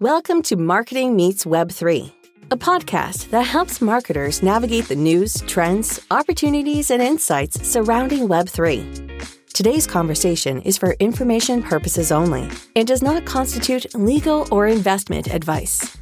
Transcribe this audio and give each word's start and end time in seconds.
Welcome 0.00 0.42
to 0.42 0.56
Marketing 0.56 1.14
Meets 1.14 1.44
Web3, 1.44 2.12
a 2.50 2.56
podcast 2.56 3.30
that 3.30 3.46
helps 3.46 3.80
marketers 3.80 4.42
navigate 4.42 4.88
the 4.88 4.96
news, 4.96 5.40
trends, 5.42 6.04
opportunities, 6.10 6.90
and 6.90 7.00
insights 7.00 7.64
surrounding 7.64 8.26
Web3. 8.26 9.52
Today's 9.54 9.86
conversation 9.86 10.60
is 10.62 10.76
for 10.76 10.96
information 10.98 11.62
purposes 11.62 12.10
only 12.10 12.50
and 12.74 12.88
does 12.88 13.02
not 13.02 13.24
constitute 13.24 13.86
legal 13.94 14.48
or 14.50 14.66
investment 14.66 15.28
advice. 15.32 15.96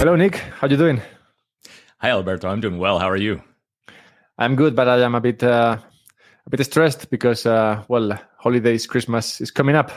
Hello, 0.00 0.16
Nick. 0.16 0.34
How 0.58 0.66
you 0.66 0.76
doing? 0.76 1.00
Hi, 1.98 2.10
Alberto. 2.10 2.48
I'm 2.48 2.60
doing 2.60 2.78
well. 2.78 2.98
How 2.98 3.08
are 3.08 3.16
you? 3.16 3.40
I'm 4.36 4.56
good, 4.56 4.74
but 4.74 4.88
I 4.88 5.00
am 5.02 5.14
a 5.14 5.20
bit 5.20 5.44
uh, 5.44 5.78
a 6.46 6.50
bit 6.50 6.64
stressed 6.64 7.10
because, 7.10 7.46
uh, 7.46 7.82
well, 7.88 8.18
holidays, 8.38 8.86
Christmas 8.86 9.40
is 9.40 9.50
coming 9.50 9.74
up, 9.74 9.90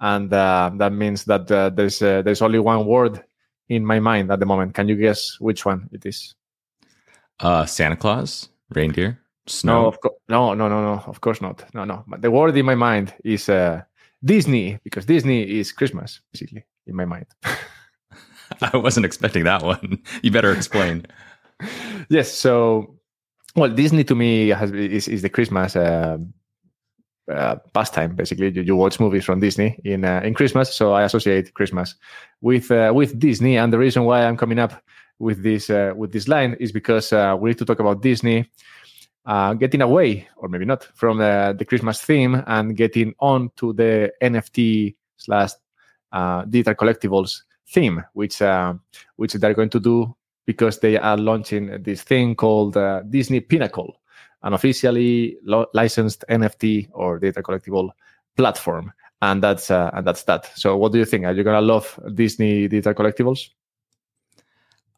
and 0.00 0.32
uh, 0.32 0.70
that 0.76 0.92
means 0.92 1.24
that 1.24 1.50
uh, 1.50 1.70
there's 1.70 2.00
uh, 2.00 2.22
there's 2.22 2.42
only 2.42 2.58
one 2.58 2.86
word 2.86 3.22
in 3.68 3.84
my 3.84 4.00
mind 4.00 4.30
at 4.30 4.40
the 4.40 4.46
moment. 4.46 4.74
Can 4.74 4.88
you 4.88 4.96
guess 4.96 5.40
which 5.40 5.64
one 5.66 5.88
it 5.92 6.06
is? 6.06 6.34
Uh, 7.40 7.66
Santa 7.66 7.96
Claus, 7.96 8.48
reindeer, 8.70 9.18
snow. 9.46 9.82
No, 9.82 9.88
of 9.88 10.00
co- 10.00 10.16
no, 10.28 10.54
no, 10.54 10.68
no, 10.68 10.82
no. 10.82 11.02
Of 11.06 11.20
course 11.20 11.40
not. 11.40 11.64
No, 11.74 11.84
no. 11.84 12.04
But 12.06 12.22
the 12.22 12.30
word 12.30 12.56
in 12.56 12.66
my 12.66 12.74
mind 12.74 13.14
is 13.24 13.48
uh, 13.48 13.82
Disney 14.24 14.78
because 14.84 15.04
Disney 15.04 15.42
is 15.42 15.72
Christmas, 15.72 16.20
basically, 16.32 16.64
in 16.86 16.94
my 16.94 17.04
mind. 17.04 17.26
I 18.62 18.76
wasn't 18.76 19.06
expecting 19.06 19.44
that 19.44 19.62
one. 19.62 19.98
You 20.22 20.30
better 20.30 20.52
explain. 20.52 21.06
yes. 22.08 22.32
So 22.32 22.97
well, 23.58 23.70
Disney 23.70 24.04
to 24.04 24.14
me 24.14 24.48
has 24.48 24.70
is, 24.72 25.08
is 25.08 25.22
the 25.22 25.28
Christmas 25.28 25.76
uh, 25.76 26.18
uh, 27.30 27.56
pastime. 27.74 28.14
Basically, 28.14 28.50
you, 28.50 28.62
you, 28.62 28.76
watch 28.76 29.00
movies 29.00 29.24
from 29.24 29.40
Disney 29.40 29.78
in 29.84 30.04
uh, 30.04 30.20
in 30.24 30.34
Christmas, 30.34 30.74
so 30.74 30.92
I 30.92 31.02
associate 31.02 31.52
Christmas 31.54 31.94
with 32.40 32.70
uh, 32.70 32.92
with 32.94 33.18
Disney. 33.18 33.56
And 33.56 33.72
the 33.72 33.78
reason 33.78 34.04
why 34.04 34.24
I'm 34.24 34.36
coming 34.36 34.58
up 34.58 34.72
with 35.18 35.42
this 35.42 35.70
uh, 35.70 35.92
with 35.96 36.12
this 36.12 36.28
line 36.28 36.56
is 36.60 36.72
because 36.72 37.12
uh, 37.12 37.36
we 37.38 37.50
need 37.50 37.58
to 37.58 37.64
talk 37.64 37.80
about 37.80 38.02
Disney 38.02 38.50
getting 39.58 39.82
away, 39.82 40.26
or 40.36 40.48
maybe 40.48 40.64
not, 40.64 40.84
from 40.94 41.18
the, 41.18 41.54
the 41.58 41.64
Christmas 41.66 42.00
theme 42.00 42.42
and 42.46 42.74
getting 42.74 43.12
on 43.18 43.50
to 43.56 43.74
the 43.74 44.10
NFT 44.22 44.96
slash 45.18 45.50
digital 46.48 46.74
collectibles 46.74 47.42
theme, 47.68 48.02
which 48.14 48.40
which 49.16 49.34
they're 49.34 49.52
going 49.52 49.68
to 49.68 49.80
do 49.80 50.16
because 50.48 50.80
they 50.80 50.96
are 50.96 51.18
launching 51.18 51.82
this 51.82 52.02
thing 52.02 52.34
called 52.34 52.74
uh, 52.74 53.02
Disney 53.02 53.38
Pinnacle, 53.38 54.00
an 54.42 54.54
officially 54.54 55.36
lo- 55.44 55.66
licensed 55.74 56.24
NFT 56.30 56.88
or 56.94 57.18
data 57.18 57.42
collectible 57.42 57.90
platform. 58.34 58.90
And 59.20 59.42
that's 59.42 59.70
uh, 59.70 59.90
and 59.92 60.06
that's 60.06 60.22
that. 60.22 60.50
So, 60.56 60.74
what 60.74 60.92
do 60.92 60.98
you 60.98 61.04
think? 61.04 61.26
Are 61.26 61.34
you 61.34 61.44
gonna 61.44 61.60
love 61.60 62.00
Disney 62.14 62.66
data 62.66 62.94
collectibles? 62.94 63.50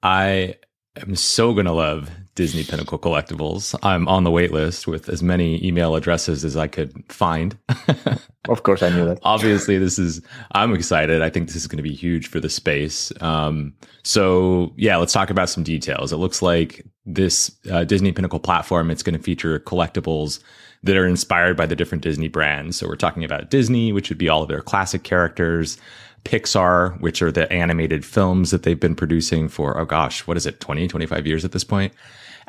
I 0.05 0.55
am 0.97 1.15
so 1.17 1.55
gonna 1.55 1.73
love 1.73 2.11
Disney 2.35 2.65
Pinnacle 2.65 2.99
Collectibles. 2.99 3.79
I'm 3.83 4.09
on 4.09 4.25
the 4.25 4.31
wait 4.31 4.53
list 4.53 4.87
with 4.87 5.09
as 5.09 5.23
many 5.23 5.65
email 5.65 5.95
addresses 5.95 6.45
as 6.45 6.57
I 6.57 6.69
could 6.69 7.05
find. 7.13 7.55
of 8.49 8.63
course, 8.63 8.83
I 8.83 8.89
knew 8.89 9.05
that. 9.05 9.19
Obviously, 9.25 9.79
this 9.79 9.99
is, 9.99 10.23
I'm 10.53 10.75
excited. 10.75 11.23
I 11.23 11.29
think 11.29 11.49
this 11.49 11.57
is 11.57 11.67
going 11.67 11.77
to 11.77 11.83
be 11.83 11.95
huge 11.95 12.29
for 12.29 12.41
the 12.41 12.49
space. 12.49 13.13
Um, 13.21 13.75
so, 14.05 14.73
yeah, 14.77 14.97
let's 14.97 15.13
talk 15.13 15.29
about 15.29 15.51
some 15.51 15.65
details. 15.65 16.13
It 16.13 16.17
looks 16.17 16.41
like 16.41 16.87
this 17.05 17.51
uh, 17.71 17.85
Disney 17.85 18.13
Pinnacle 18.13 18.41
platform, 18.41 18.91
it's 18.91 19.03
going 19.03 19.17
to 19.17 19.23
feature 19.23 19.61
collectibles 19.61 20.41
that 20.83 20.97
are 20.97 21.07
inspired 21.07 21.59
by 21.59 21.67
the 21.67 21.77
different 21.77 22.03
Disney 22.03 22.29
brands. 22.29 22.79
So, 22.79 22.87
we're 22.87 22.97
talking 22.97 23.25
about 23.25 23.51
Disney, 23.51 23.93
which 23.93 24.09
would 24.09 24.19
be 24.19 24.29
all 24.29 24.43
of 24.43 24.49
their 24.49 24.63
classic 24.63 25.03
characters. 25.03 25.77
Pixar, 26.25 27.01
which 27.01 27.23
are 27.23 27.33
the 27.33 27.51
animated 27.53 28.05
films 28.05 28.51
that 28.51 28.63
they've 28.63 28.79
been 28.79 28.95
producing 28.95 29.49
for, 29.49 29.79
oh 29.79 29.85
gosh, 29.85 30.27
what 30.27 30.37
is 30.37 30.47
it, 30.47 30.61
20, 30.61 30.89
25 30.89 31.27
years 31.27 31.45
at 31.45 31.53
this 31.53 31.65
point? 31.65 31.93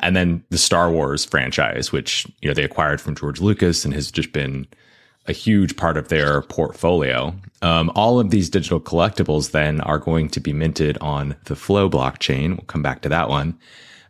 And 0.00 0.16
then 0.16 0.44
the 0.50 0.58
Star 0.58 0.90
Wars 0.90 1.24
franchise, 1.24 1.92
which, 1.92 2.26
you 2.40 2.48
know, 2.48 2.54
they 2.54 2.64
acquired 2.64 3.00
from 3.00 3.14
George 3.14 3.40
Lucas 3.40 3.84
and 3.84 3.94
has 3.94 4.10
just 4.10 4.32
been 4.32 4.66
a 5.26 5.32
huge 5.32 5.76
part 5.76 5.96
of 5.96 6.08
their 6.08 6.42
portfolio. 6.42 7.34
Um, 7.62 7.92
all 7.94 8.18
of 8.18 8.30
these 8.30 8.50
digital 8.50 8.80
collectibles 8.80 9.52
then 9.52 9.80
are 9.82 9.98
going 9.98 10.28
to 10.30 10.40
be 10.40 10.52
minted 10.52 10.98
on 10.98 11.36
the 11.44 11.54
Flow 11.54 11.88
blockchain. 11.88 12.50
We'll 12.50 12.66
come 12.66 12.82
back 12.82 13.02
to 13.02 13.08
that 13.10 13.28
one. 13.28 13.58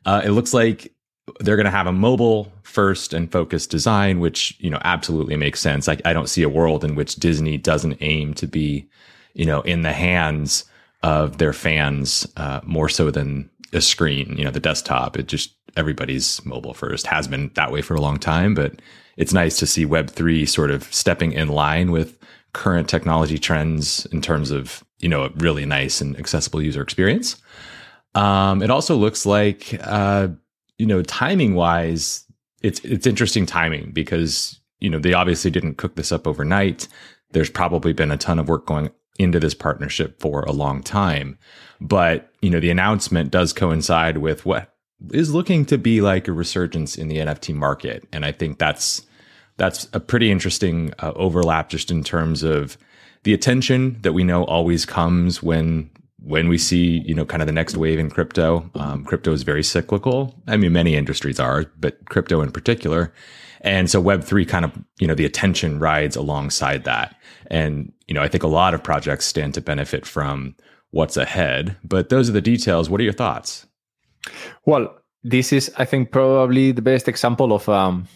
Uh, 0.06 0.22
it 0.24 0.30
looks 0.30 0.54
like 0.54 0.92
they're 1.40 1.56
going 1.56 1.64
to 1.64 1.70
have 1.70 1.86
a 1.86 1.92
mobile 1.92 2.52
first 2.62 3.12
and 3.12 3.30
focused 3.30 3.70
design, 3.70 4.20
which 4.20 4.56
you 4.58 4.70
know 4.70 4.80
absolutely 4.84 5.36
makes 5.36 5.60
sense. 5.60 5.88
I, 5.88 5.98
I 6.04 6.12
don't 6.12 6.28
see 6.28 6.42
a 6.42 6.48
world 6.48 6.84
in 6.84 6.94
which 6.94 7.16
Disney 7.16 7.58
doesn't 7.58 7.98
aim 8.00 8.34
to 8.34 8.46
be 8.46 8.88
you 9.34 9.44
know, 9.44 9.60
in 9.62 9.82
the 9.82 9.92
hands 9.92 10.64
of 11.02 11.38
their 11.38 11.52
fans 11.52 12.26
uh, 12.36 12.60
more 12.64 12.88
so 12.88 13.10
than 13.10 13.50
a 13.72 13.80
screen, 13.80 14.36
you 14.36 14.44
know, 14.44 14.50
the 14.50 14.60
desktop. 14.60 15.16
It 15.16 15.26
just 15.26 15.54
everybody's 15.76 16.44
mobile 16.44 16.74
first 16.74 17.06
has 17.06 17.26
been 17.26 17.50
that 17.54 17.72
way 17.72 17.82
for 17.82 17.94
a 17.94 18.00
long 18.00 18.18
time, 18.18 18.54
but 18.54 18.80
it's 19.16 19.32
nice 19.32 19.58
to 19.58 19.66
see 19.66 19.86
Web3 19.86 20.48
sort 20.48 20.70
of 20.70 20.84
stepping 20.92 21.32
in 21.32 21.48
line 21.48 21.90
with 21.90 22.18
current 22.52 22.88
technology 22.88 23.38
trends 23.38 24.06
in 24.06 24.20
terms 24.20 24.50
of, 24.50 24.84
you 24.98 25.08
know, 25.08 25.24
a 25.24 25.30
really 25.36 25.64
nice 25.64 26.00
and 26.00 26.18
accessible 26.18 26.62
user 26.62 26.82
experience. 26.82 27.36
Um, 28.14 28.62
it 28.62 28.70
also 28.70 28.94
looks 28.96 29.24
like, 29.24 29.78
uh, 29.82 30.28
you 30.78 30.86
know, 30.86 31.02
timing 31.02 31.54
wise, 31.54 32.26
it's, 32.62 32.80
it's 32.80 33.06
interesting 33.06 33.46
timing 33.46 33.90
because, 33.92 34.60
you 34.80 34.90
know, 34.90 34.98
they 34.98 35.14
obviously 35.14 35.50
didn't 35.50 35.78
cook 35.78 35.96
this 35.96 36.12
up 36.12 36.26
overnight. 36.26 36.88
There's 37.30 37.50
probably 37.50 37.94
been 37.94 38.10
a 38.10 38.18
ton 38.18 38.38
of 38.38 38.48
work 38.48 38.66
going 38.66 38.90
into 39.18 39.38
this 39.38 39.54
partnership 39.54 40.20
for 40.20 40.42
a 40.42 40.52
long 40.52 40.82
time. 40.82 41.38
But, 41.80 42.32
you 42.40 42.50
know, 42.50 42.60
the 42.60 42.70
announcement 42.70 43.30
does 43.30 43.52
coincide 43.52 44.18
with 44.18 44.46
what 44.46 44.74
is 45.12 45.34
looking 45.34 45.64
to 45.66 45.78
be 45.78 46.00
like 46.00 46.28
a 46.28 46.32
resurgence 46.32 46.96
in 46.96 47.08
the 47.08 47.18
NFT 47.18 47.54
market. 47.54 48.06
And 48.12 48.24
I 48.24 48.32
think 48.32 48.58
that's 48.58 49.02
that's 49.56 49.88
a 49.92 50.00
pretty 50.00 50.30
interesting 50.30 50.92
uh, 51.00 51.12
overlap 51.14 51.68
just 51.68 51.90
in 51.90 52.02
terms 52.02 52.42
of 52.42 52.78
the 53.24 53.34
attention 53.34 53.98
that 54.02 54.12
we 54.12 54.24
know 54.24 54.44
always 54.44 54.84
comes 54.86 55.42
when 55.42 55.90
when 56.24 56.48
we 56.48 56.58
see 56.58 57.02
you 57.04 57.14
know 57.14 57.24
kind 57.24 57.42
of 57.42 57.46
the 57.46 57.52
next 57.52 57.76
wave 57.76 57.98
in 57.98 58.08
crypto 58.08 58.70
um, 58.76 59.04
crypto 59.04 59.32
is 59.32 59.42
very 59.42 59.62
cyclical 59.62 60.34
i 60.46 60.56
mean 60.56 60.72
many 60.72 60.94
industries 60.94 61.40
are 61.40 61.64
but 61.80 61.98
crypto 62.08 62.40
in 62.40 62.50
particular 62.50 63.12
and 63.62 63.90
so 63.90 64.02
web3 64.02 64.46
kind 64.46 64.64
of 64.64 64.72
you 64.98 65.06
know 65.06 65.14
the 65.14 65.24
attention 65.24 65.78
rides 65.78 66.16
alongside 66.16 66.84
that 66.84 67.16
and, 67.52 67.92
you 68.08 68.14
know, 68.14 68.22
I 68.22 68.28
think 68.28 68.42
a 68.42 68.48
lot 68.48 68.72
of 68.72 68.82
projects 68.82 69.26
stand 69.26 69.52
to 69.54 69.60
benefit 69.60 70.06
from 70.06 70.56
what's 70.90 71.18
ahead. 71.18 71.76
But 71.84 72.08
those 72.08 72.30
are 72.30 72.32
the 72.32 72.40
details. 72.40 72.88
What 72.88 72.98
are 73.00 73.04
your 73.04 73.12
thoughts? 73.12 73.66
Well, 74.64 74.96
this 75.22 75.52
is, 75.52 75.70
I 75.76 75.84
think, 75.84 76.10
probably 76.10 76.72
the 76.72 76.82
best 76.82 77.08
example 77.08 77.52
of 77.52 77.68
um, 77.68 78.08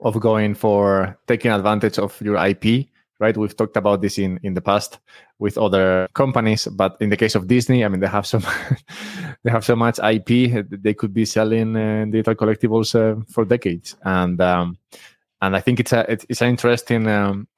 of 0.00 0.20
going 0.20 0.54
for 0.54 1.18
taking 1.26 1.50
advantage 1.50 1.98
of 1.98 2.20
your 2.20 2.36
IP. 2.36 2.88
Right, 3.20 3.36
we've 3.36 3.56
talked 3.56 3.76
about 3.76 4.00
this 4.00 4.16
in 4.18 4.38
in 4.44 4.54
the 4.54 4.60
past 4.60 5.00
with 5.40 5.58
other 5.58 6.08
companies, 6.14 6.68
but 6.68 6.96
in 7.00 7.10
the 7.10 7.16
case 7.16 7.34
of 7.34 7.48
Disney, 7.48 7.84
I 7.84 7.88
mean, 7.88 7.98
they 7.98 8.06
have 8.06 8.26
some 8.26 8.44
they 9.42 9.50
have 9.50 9.64
so 9.64 9.74
much 9.74 9.98
IP 9.98 10.64
they 10.70 10.94
could 10.94 11.12
be 11.12 11.24
selling 11.24 11.76
uh, 11.76 12.04
digital 12.04 12.36
collectibles 12.36 12.94
uh, 12.94 13.20
for 13.28 13.44
decades, 13.44 13.96
and 14.02 14.40
um, 14.40 14.78
and 15.42 15.56
I 15.56 15.60
think 15.60 15.80
it's 15.80 15.92
a 15.92 16.06
it's 16.08 16.42
an 16.42 16.48
interesting 16.48 17.08
um, 17.08 17.48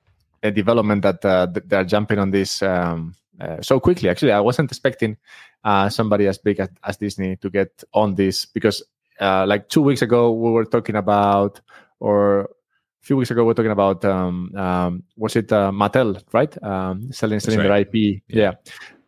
a 0.43 0.51
development 0.51 1.03
that 1.03 1.25
uh, 1.25 1.47
they're 1.67 1.85
jumping 1.85 2.19
on 2.19 2.31
this 2.31 2.63
um, 2.63 3.15
uh, 3.41 3.61
so 3.61 3.81
quickly. 3.81 4.09
Actually, 4.09 4.33
I 4.33 4.41
wasn't 4.41 4.71
expecting 4.71 5.17
uh, 5.65 5.89
somebody 5.89 6.27
as 6.27 6.39
big 6.39 6.61
as, 6.61 6.69
as, 6.85 6.97
Disney 6.97 7.37
to 7.37 7.51
get 7.51 7.85
on 7.93 8.15
this 8.15 8.47
because, 8.47 8.83
uh, 9.21 9.47
like 9.47 9.69
two 9.69 9.83
weeks 9.83 10.03
ago, 10.03 10.33
we 10.33 10.51
were 10.51 10.65
talking 10.65 10.97
about, 10.97 11.61
or 12.01 12.51
a 13.03 13.07
few 13.07 13.17
weeks 13.17 13.31
ago, 13.31 13.43
we 13.43 13.49
were 13.49 13.55
talking 13.55 13.71
about, 13.71 14.05
um, 14.05 14.55
um, 14.57 15.03
was 15.17 15.37
it 15.37 15.53
uh, 15.53 15.71
Mattel, 15.71 16.23
right? 16.33 16.63
Um, 16.63 17.13
selling 17.13 17.41
selling 17.41 17.61
right. 17.61 17.91
their 17.91 18.01
IP, 18.03 18.23
yeah. 18.29 18.43
yeah. 18.43 18.53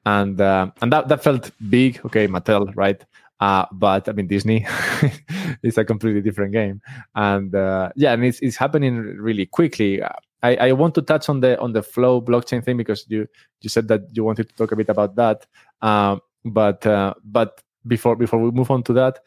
And 0.04 0.40
uh, 0.40 0.70
and 0.80 0.92
that 0.92 1.08
that 1.08 1.22
felt 1.22 1.50
big. 1.70 2.00
Okay, 2.06 2.26
Mattel, 2.26 2.72
right? 2.74 3.04
Uh, 3.38 3.66
but 3.72 4.08
I 4.08 4.12
mean, 4.12 4.26
Disney 4.26 4.66
is 5.62 5.78
a 5.78 5.84
completely 5.84 6.22
different 6.22 6.52
game, 6.52 6.80
and 7.14 7.54
uh, 7.54 7.90
yeah, 7.94 8.12
and 8.12 8.24
it's 8.24 8.40
it's 8.40 8.56
happening 8.56 8.96
really 8.98 9.46
quickly. 9.46 10.02
I, 10.42 10.56
I 10.56 10.72
want 10.72 10.94
to 10.96 11.02
touch 11.02 11.28
on 11.28 11.40
the 11.40 11.58
on 11.60 11.72
the 11.72 11.82
flow 11.82 12.20
blockchain 12.20 12.64
thing 12.64 12.76
because 12.76 13.04
you 13.08 13.28
you 13.60 13.68
said 13.68 13.86
that 13.88 14.02
you 14.12 14.24
wanted 14.24 14.48
to 14.48 14.54
talk 14.56 14.72
a 14.72 14.76
bit 14.76 14.88
about 14.88 15.14
that. 15.16 15.46
Um, 15.82 16.20
but 16.44 16.84
uh, 16.86 17.14
but 17.24 17.62
before 17.86 18.16
before 18.16 18.40
we 18.40 18.50
move 18.50 18.70
on 18.70 18.82
to 18.84 18.92
that, 18.94 19.20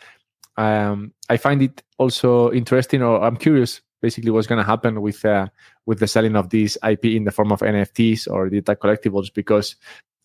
um, 0.58 1.14
I 1.30 1.38
find 1.38 1.62
it 1.62 1.84
also 1.98 2.52
interesting, 2.52 3.02
or 3.02 3.22
I'm 3.22 3.38
curious, 3.38 3.82
basically, 4.02 4.32
what's 4.32 4.48
going 4.48 4.60
to 4.60 4.70
happen 4.70 5.02
with 5.02 5.24
uh, 5.26 5.48
with 5.86 6.00
the 6.00 6.08
selling 6.08 6.36
of 6.36 6.50
these 6.50 6.78
IP 6.88 7.06
in 7.06 7.24
the 7.24 7.32
form 7.32 7.52
of 7.52 7.60
NFTs 7.60 8.30
or 8.32 8.50
digital 8.50 8.76
collectibles, 8.76 9.34
because 9.34 9.76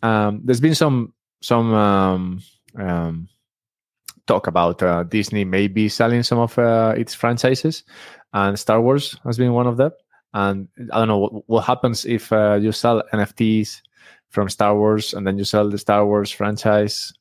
um, 0.02 0.40
there's 0.44 0.60
been 0.60 0.74
some 0.74 1.12
some 1.42 1.74
um, 1.74 2.42
um, 2.76 3.28
talk 4.26 4.46
about 4.46 4.82
uh, 4.82 5.02
Disney 5.04 5.44
maybe 5.44 5.88
selling 5.88 6.22
some 6.22 6.38
of 6.38 6.58
uh, 6.58 6.94
its 6.96 7.14
franchises, 7.14 7.84
and 8.32 8.58
Star 8.58 8.80
Wars 8.80 9.18
has 9.24 9.38
been 9.38 9.52
one 9.52 9.66
of 9.66 9.76
them. 9.76 9.92
And 10.32 10.68
I 10.92 10.98
don't 10.98 11.08
know 11.08 11.18
what, 11.18 11.48
what 11.48 11.64
happens 11.64 12.04
if 12.04 12.32
uh, 12.32 12.58
you 12.60 12.72
sell 12.72 13.02
NFTs 13.12 13.80
from 14.28 14.48
Star 14.48 14.76
Wars 14.76 15.12
and 15.12 15.26
then 15.26 15.36
you 15.38 15.44
sell 15.44 15.68
the 15.68 15.78
Star 15.78 16.06
Wars 16.06 16.30
franchise. 16.30 17.12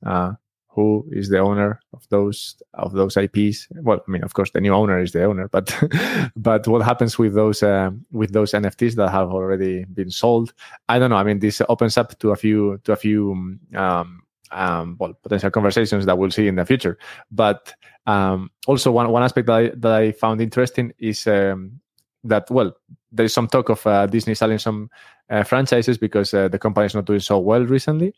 Who 0.80 1.06
is 1.12 1.28
the 1.28 1.40
owner 1.40 1.82
of 1.92 2.08
those 2.08 2.56
of 2.74 2.94
those 2.94 3.18
IPs? 3.18 3.68
Well, 3.82 4.00
I 4.08 4.10
mean, 4.10 4.24
of 4.24 4.34
course, 4.34 4.52
the 4.52 4.62
new 4.62 4.74
owner 4.74 4.98
is 4.98 5.12
the 5.12 5.26
owner, 5.26 5.50
but 5.50 5.78
but 6.38 6.66
what 6.70 6.82
happens 6.82 7.20
with 7.20 7.34
those 7.34 7.62
uh, 7.62 7.92
with 8.14 8.32
those 8.32 8.54
NFTs 8.54 8.96
that 8.96 9.10
have 9.10 9.30
already 9.30 9.84
been 9.84 10.10
sold? 10.10 10.54
I 10.88 10.98
don't 10.98 11.10
know. 11.10 11.18
I 11.18 11.24
mean, 11.24 11.40
this 11.40 11.62
opens 11.68 11.98
up 11.98 12.18
to 12.20 12.32
a 12.32 12.38
few 12.38 12.80
to 12.86 12.94
a 12.94 12.96
few 12.96 13.58
um, 13.76 14.24
um, 14.52 14.96
well 15.02 15.14
potential 15.22 15.52
conversations 15.52 16.06
that 16.06 16.18
we'll 16.18 16.32
see 16.32 16.48
in 16.48 16.56
the 16.56 16.66
future. 16.66 16.98
But 17.30 17.74
um, 18.06 18.50
also 18.66 18.90
one 18.90 19.10
one 19.10 19.24
aspect 19.24 19.48
that 19.48 19.58
I, 19.58 19.72
that 19.76 19.92
I 19.92 20.12
found 20.14 20.40
interesting 20.40 20.94
is 20.98 21.28
um, 21.28 21.82
that 22.24 22.50
well 22.50 22.72
there 23.12 23.26
is 23.26 23.34
some 23.34 23.50
talk 23.50 23.68
of 23.68 23.86
uh, 23.86 24.06
Disney 24.06 24.34
selling 24.34 24.60
some 24.60 24.90
uh, 25.30 25.44
franchises 25.44 25.98
because 25.98 26.34
uh, 26.34 26.48
the 26.48 26.60
company 26.60 26.86
is 26.86 26.96
not 26.96 27.06
doing 27.06 27.20
so 27.20 27.38
well 27.38 27.66
recently, 27.66 28.14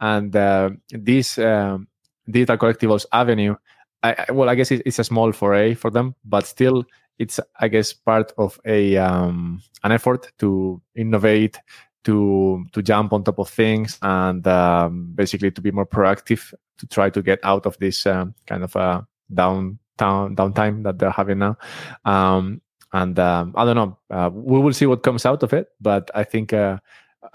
and 0.00 0.34
uh, 0.34 0.70
this 0.90 1.38
um, 1.38 1.86
digital 2.28 2.56
collectibles 2.56 3.06
avenue, 3.12 3.54
I, 4.02 4.26
well, 4.30 4.48
I 4.48 4.54
guess 4.54 4.70
it's 4.70 4.98
a 4.98 5.04
small 5.04 5.32
foray 5.32 5.74
for 5.74 5.90
them, 5.90 6.14
but 6.24 6.46
still, 6.46 6.84
it's 7.18 7.38
I 7.60 7.68
guess 7.68 7.92
part 7.92 8.32
of 8.38 8.58
a 8.64 8.96
um, 8.96 9.62
an 9.84 9.92
effort 9.92 10.32
to 10.38 10.80
innovate, 10.94 11.58
to 12.04 12.64
to 12.72 12.82
jump 12.82 13.12
on 13.12 13.24
top 13.24 13.38
of 13.38 13.50
things, 13.50 13.98
and 14.00 14.46
um, 14.46 15.12
basically 15.14 15.50
to 15.50 15.60
be 15.60 15.70
more 15.70 15.86
proactive 15.86 16.54
to 16.78 16.86
try 16.86 17.10
to 17.10 17.22
get 17.22 17.40
out 17.42 17.66
of 17.66 17.76
this 17.78 18.06
um, 18.06 18.34
kind 18.46 18.64
of 18.64 18.74
a 18.74 19.06
downtown 19.32 20.34
downtime 20.34 20.82
that 20.84 20.98
they're 20.98 21.10
having 21.10 21.38
now. 21.38 21.58
Um, 22.06 22.62
and 22.92 23.18
um, 23.18 23.52
I 23.54 23.64
don't 23.66 23.76
know. 23.76 23.98
Uh, 24.10 24.30
we 24.32 24.58
will 24.58 24.72
see 24.72 24.86
what 24.86 25.02
comes 25.02 25.26
out 25.26 25.42
of 25.42 25.52
it, 25.52 25.68
but 25.80 26.10
I 26.14 26.24
think 26.24 26.52
uh, 26.54 26.78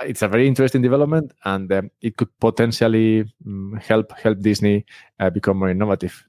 it's 0.01 0.21
a 0.21 0.27
very 0.27 0.47
interesting 0.47 0.81
development, 0.81 1.31
and 1.43 1.71
um, 1.71 1.91
it 2.01 2.17
could 2.17 2.29
potentially 2.39 3.31
um, 3.45 3.79
help 3.81 4.11
help 4.13 4.39
Disney 4.41 4.85
uh, 5.19 5.29
become 5.29 5.57
more 5.57 5.69
innovative. 5.69 6.23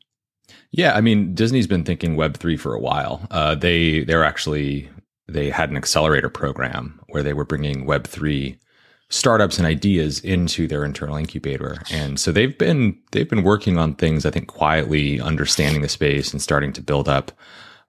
Yeah, 0.71 0.95
I 0.95 1.01
mean, 1.01 1.35
Disney's 1.35 1.67
been 1.67 1.85
thinking 1.85 2.17
Web 2.17 2.37
three 2.37 2.57
for 2.57 2.75
a 2.75 2.81
while. 2.81 3.27
Uh, 3.31 3.55
they 3.55 4.05
they're 4.05 4.25
actually 4.25 4.89
they 5.29 5.51
had 5.51 5.71
an 5.71 5.77
accelerator 5.77 6.29
program 6.29 7.01
where 7.09 7.23
they 7.23 7.33
were 7.33 7.45
bringing 7.45 7.87
Web 7.87 8.07
three 8.07 8.59
startups 9.09 9.59
and 9.59 9.67
ideas 9.67 10.19
into 10.21 10.67
their 10.67 10.85
internal 10.85 11.15
incubator 11.15 11.81
and 11.93 12.19
so 12.19 12.33
they've 12.33 12.59
been 12.59 12.99
they've 13.13 13.31
been 13.31 13.45
working 13.45 13.79
on 13.79 13.95
things 13.95 14.27
i 14.27 14.33
think 14.33 14.49
quietly 14.49 15.21
understanding 15.21 15.81
the 15.81 15.89
space 15.89 16.33
and 16.33 16.43
starting 16.43 16.73
to 16.73 16.83
build 16.83 17.09
up 17.09 17.31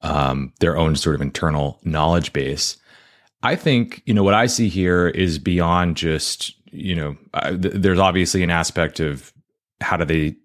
um, 0.02 0.54
their 0.60 0.78
own 0.78 0.96
sort 0.96 1.16
of 1.16 1.22
internal 1.22 1.80
knowledge 1.84 2.34
base. 2.34 2.78
I 3.44 3.56
think 3.56 4.02
you 4.06 4.14
know 4.14 4.24
what 4.24 4.34
I 4.34 4.48
see 4.48 4.70
here 4.70 5.08
is 5.08 5.40
beyond 5.40 5.98
just 5.98 6.54
you 6.72 6.96
know 6.96 7.18
th- 7.44 7.74
there's 7.76 8.00
obviously 8.00 8.44
an 8.44 8.50
aspect 8.50 9.00
of 9.00 9.32
how 9.82 9.98
do 9.98 10.06
they 10.06 10.36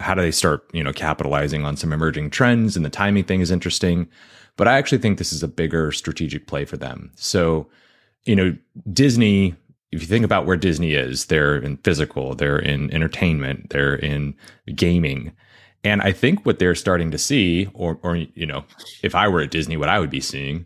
how 0.00 0.14
do 0.14 0.22
they 0.22 0.30
start 0.30 0.68
you 0.72 0.82
know 0.82 0.92
capitalizing 0.92 1.64
on 1.64 1.76
some 1.76 1.92
emerging 1.92 2.30
trends 2.30 2.76
and 2.76 2.84
the 2.84 2.90
timing 2.90 3.24
thing 3.24 3.40
is 3.40 3.50
interesting. 3.50 4.08
But 4.56 4.68
i 4.68 4.76
actually 4.76 4.98
think 4.98 5.16
this 5.16 5.32
is 5.32 5.42
a 5.42 5.48
bigger 5.48 5.92
strategic 5.92 6.46
play 6.46 6.64
for 6.64 6.76
them. 6.76 7.10
So 7.16 7.68
you 8.24 8.36
know 8.36 8.56
disney 8.92 9.54
if 9.90 10.00
you 10.00 10.06
think 10.06 10.24
about 10.24 10.46
where 10.46 10.56
disney 10.56 10.94
is 10.94 11.26
they're 11.26 11.56
in 11.56 11.76
physical 11.78 12.34
they're 12.36 12.58
in 12.58 12.92
entertainment 12.94 13.70
they're 13.70 13.96
in 13.96 14.34
gaming. 14.74 15.32
And 15.84 16.00
I 16.00 16.12
think 16.12 16.46
what 16.46 16.60
they're 16.60 16.76
starting 16.76 17.10
to 17.10 17.18
see, 17.18 17.68
or, 17.74 17.98
or 18.04 18.14
you 18.14 18.46
know, 18.46 18.64
if 19.02 19.16
I 19.16 19.26
were 19.26 19.40
at 19.40 19.50
Disney, 19.50 19.76
what 19.76 19.88
I 19.88 19.98
would 19.98 20.10
be 20.10 20.20
seeing 20.20 20.64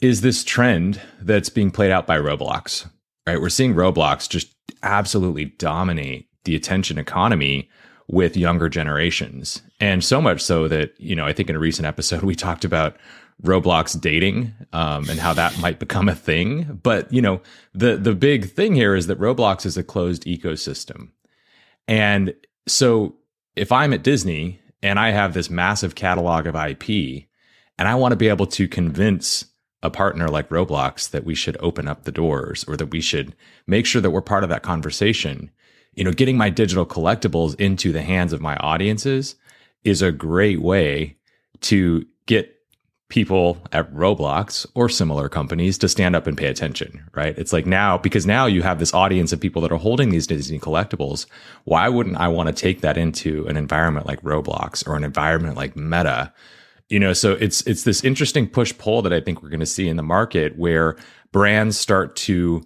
is 0.00 0.20
this 0.20 0.44
trend 0.44 1.00
that's 1.20 1.48
being 1.48 1.70
played 1.70 1.90
out 1.90 2.06
by 2.06 2.18
Roblox. 2.18 2.88
Right, 3.26 3.40
we're 3.40 3.50
seeing 3.50 3.74
Roblox 3.74 4.28
just 4.28 4.54
absolutely 4.82 5.46
dominate 5.46 6.28
the 6.44 6.56
attention 6.56 6.98
economy 6.98 7.68
with 8.06 8.36
younger 8.36 8.70
generations, 8.70 9.60
and 9.80 10.02
so 10.02 10.20
much 10.20 10.40
so 10.40 10.66
that 10.68 10.98
you 10.98 11.14
know, 11.14 11.26
I 11.26 11.32
think 11.32 11.50
in 11.50 11.56
a 11.56 11.60
recent 11.60 11.86
episode 11.86 12.22
we 12.24 12.34
talked 12.34 12.64
about 12.64 12.96
Roblox 13.42 14.00
dating 14.00 14.52
um, 14.72 15.08
and 15.10 15.20
how 15.20 15.32
that 15.34 15.58
might 15.60 15.78
become 15.78 16.08
a 16.08 16.14
thing. 16.14 16.80
But 16.82 17.12
you 17.12 17.20
know, 17.20 17.42
the 17.74 17.96
the 17.96 18.14
big 18.14 18.50
thing 18.50 18.74
here 18.74 18.94
is 18.94 19.08
that 19.08 19.20
Roblox 19.20 19.66
is 19.66 19.76
a 19.76 19.84
closed 19.84 20.24
ecosystem, 20.24 21.10
and 21.86 22.34
so 22.66 23.16
if 23.56 23.72
I'm 23.72 23.92
at 23.92 24.04
Disney 24.04 24.60
and 24.82 24.98
I 24.98 25.10
have 25.10 25.34
this 25.34 25.50
massive 25.50 25.94
catalog 25.94 26.46
of 26.46 26.54
IP 26.54 27.26
and 27.78 27.88
I 27.88 27.94
want 27.94 28.12
to 28.12 28.16
be 28.16 28.28
able 28.28 28.46
to 28.46 28.68
convince 28.68 29.44
a 29.82 29.90
partner 29.90 30.28
like 30.28 30.48
Roblox 30.48 31.10
that 31.10 31.24
we 31.24 31.34
should 31.34 31.56
open 31.60 31.86
up 31.86 32.04
the 32.04 32.12
doors 32.12 32.64
or 32.66 32.76
that 32.76 32.90
we 32.90 33.00
should 33.00 33.34
make 33.66 33.86
sure 33.86 34.00
that 34.00 34.10
we're 34.10 34.20
part 34.20 34.42
of 34.42 34.50
that 34.50 34.62
conversation, 34.62 35.50
you 35.94 36.04
know, 36.04 36.12
getting 36.12 36.36
my 36.36 36.50
digital 36.50 36.86
collectibles 36.86 37.58
into 37.60 37.92
the 37.92 38.02
hands 38.02 38.32
of 38.32 38.40
my 38.40 38.56
audiences 38.56 39.36
is 39.84 40.02
a 40.02 40.12
great 40.12 40.60
way 40.60 41.16
to 41.60 42.06
get 42.26 42.54
people 43.08 43.56
at 43.72 43.90
Roblox 43.94 44.66
or 44.74 44.88
similar 44.88 45.28
companies 45.28 45.78
to 45.78 45.88
stand 45.88 46.14
up 46.14 46.26
and 46.26 46.36
pay 46.36 46.46
attention, 46.46 47.08
right? 47.14 47.38
It's 47.38 47.54
like 47.54 47.64
now, 47.64 47.96
because 47.96 48.26
now 48.26 48.44
you 48.44 48.62
have 48.62 48.78
this 48.78 48.92
audience 48.92 49.32
of 49.32 49.40
people 49.40 49.62
that 49.62 49.72
are 49.72 49.78
holding 49.78 50.10
these 50.10 50.26
Disney 50.26 50.58
collectibles. 50.58 51.26
Why 51.64 51.88
wouldn't 51.88 52.18
I 52.18 52.28
want 52.28 52.48
to 52.48 52.52
take 52.52 52.82
that 52.82 52.98
into 52.98 53.46
an 53.46 53.56
environment 53.56 54.06
like 54.06 54.20
Roblox 54.20 54.86
or 54.86 54.94
an 54.94 55.04
environment 55.04 55.56
like 55.56 55.74
Meta? 55.74 56.32
You 56.88 56.98
know, 56.98 57.12
so 57.12 57.32
it's 57.32 57.60
it's 57.62 57.84
this 57.84 58.02
interesting 58.02 58.48
push 58.48 58.76
pull 58.78 59.02
that 59.02 59.12
I 59.12 59.20
think 59.20 59.42
we're 59.42 59.50
going 59.50 59.60
to 59.60 59.66
see 59.66 59.88
in 59.88 59.96
the 59.96 60.02
market 60.02 60.56
where 60.58 60.96
brands 61.32 61.78
start 61.78 62.16
to 62.16 62.62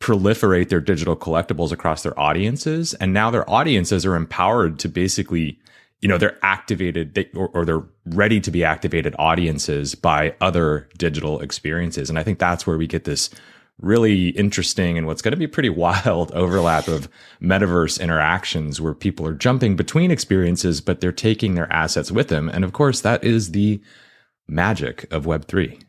proliferate 0.00 0.70
their 0.70 0.80
digital 0.80 1.14
collectibles 1.14 1.72
across 1.72 2.02
their 2.02 2.18
audiences 2.18 2.94
and 2.94 3.12
now 3.12 3.30
their 3.30 3.48
audiences 3.48 4.06
are 4.06 4.16
empowered 4.16 4.78
to 4.78 4.88
basically 4.88 5.58
you 6.00 6.08
know 6.08 6.16
they're 6.16 6.38
activated 6.42 7.14
they, 7.14 7.28
or, 7.34 7.48
or, 7.52 7.66
they're 7.66 7.84
ready 8.06 8.40
to 8.40 8.50
be 8.50 8.64
activated 8.64 9.14
audiences 9.18 9.94
by 9.94 10.34
other 10.40 10.88
digital 10.96 11.40
experiences. 11.40 12.08
And 12.08 12.18
i 12.18 12.22
think 12.22 12.38
that's 12.38 12.66
where 12.66 12.78
we 12.78 12.86
get 12.86 13.04
this 13.04 13.30
really 13.80 14.28
interesting 14.30 14.98
and 14.98 15.06
what's 15.06 15.22
going 15.22 15.32
to 15.32 15.36
be 15.36 15.46
pretty 15.46 15.68
wild 15.84 16.32
overlap 16.32 16.88
of 16.88 17.08
metaverse 17.40 18.00
interactions 18.00 18.80
where 18.80 18.94
people 18.94 19.26
are 19.26 19.34
jumping 19.34 19.76
between 19.76 20.10
experiences 20.10 20.80
but 20.80 21.00
they're 21.00 21.12
taking 21.12 21.54
their 21.54 21.72
assets 21.72 22.10
with 22.10 22.28
them. 22.28 22.48
And 22.48 22.64
of 22.64 22.72
course 22.72 23.00
that 23.02 23.24
is 23.24 23.52
the 23.52 23.80
magic 24.48 25.10
of 25.12 25.26
web3 25.26 25.80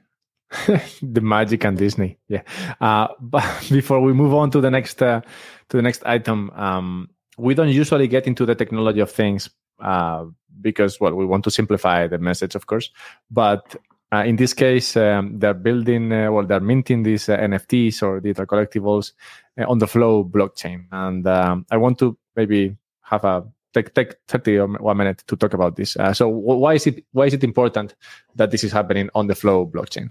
the 1.02 1.22
magic 1.22 1.64
and 1.64 1.78
disney 1.78 2.20
yeah. 2.28 2.44
Uh, 2.80 3.08
but 3.20 3.44
before 3.72 4.02
we 4.02 4.14
move 4.14 4.34
on 4.34 4.52
to 4.52 4.62
the 4.62 4.70
next 4.70 5.02
uh, 5.02 5.22
to 5.70 5.78
the 5.78 5.84
next 5.84 6.04
item 6.06 6.52
um, 6.52 7.10
we 7.38 7.54
don't 7.54 7.70
usually 7.70 8.08
get 8.08 8.28
into 8.28 8.46
the 8.46 8.56
technology 8.56 9.00
of 9.00 9.12
things 9.12 9.50
uh, 9.82 10.26
because 10.62 11.00
well 11.00 11.14
we 11.14 11.26
want 11.26 11.44
to 11.44 11.52
simplify 11.52 12.08
the 12.08 12.18
message 12.18 12.56
of 12.56 12.68
course. 12.68 12.90
But 13.30 13.76
uh, 14.14 14.24
in 14.26 14.36
this 14.36 14.54
case 14.54 14.98
um, 14.98 15.40
they're 15.40 15.54
building 15.54 16.12
uh, 16.12 16.32
well 16.32 16.46
they're 16.46 16.60
minting 16.60 17.04
these 17.04 17.30
uh, 17.30 17.38
nfts 17.38 18.04
or 18.04 18.20
digital 18.20 18.46
collectibles 18.46 19.14
uh, 19.60 19.66
on 19.68 19.78
the 19.80 19.88
flow 19.88 20.24
blockchain. 20.24 20.86
And 20.92 21.26
um, 21.28 21.66
i 21.72 21.78
want 21.78 22.00
to 22.00 22.18
maybe 22.36 22.76
have 23.02 23.24
a 23.24 23.46
take 23.74 23.94
take 23.94 24.16
30 24.28 24.58
or 24.58 24.68
one 24.68 24.98
minute 24.98 25.24
to 25.28 25.36
talk 25.36 25.54
about 25.54 25.76
this. 25.76 25.96
Uh, 25.96 26.14
so 26.14 26.28
why 26.28 26.74
is 26.74 26.88
it 26.88 27.06
why 27.12 27.26
is 27.26 27.34
it 27.34 27.44
important 27.44 27.96
that 28.36 28.52
this 28.52 28.64
is 28.64 28.72
happening 28.72 29.10
on 29.16 29.28
the 29.28 29.36
flow 29.36 29.66
blockchain? 29.66 30.10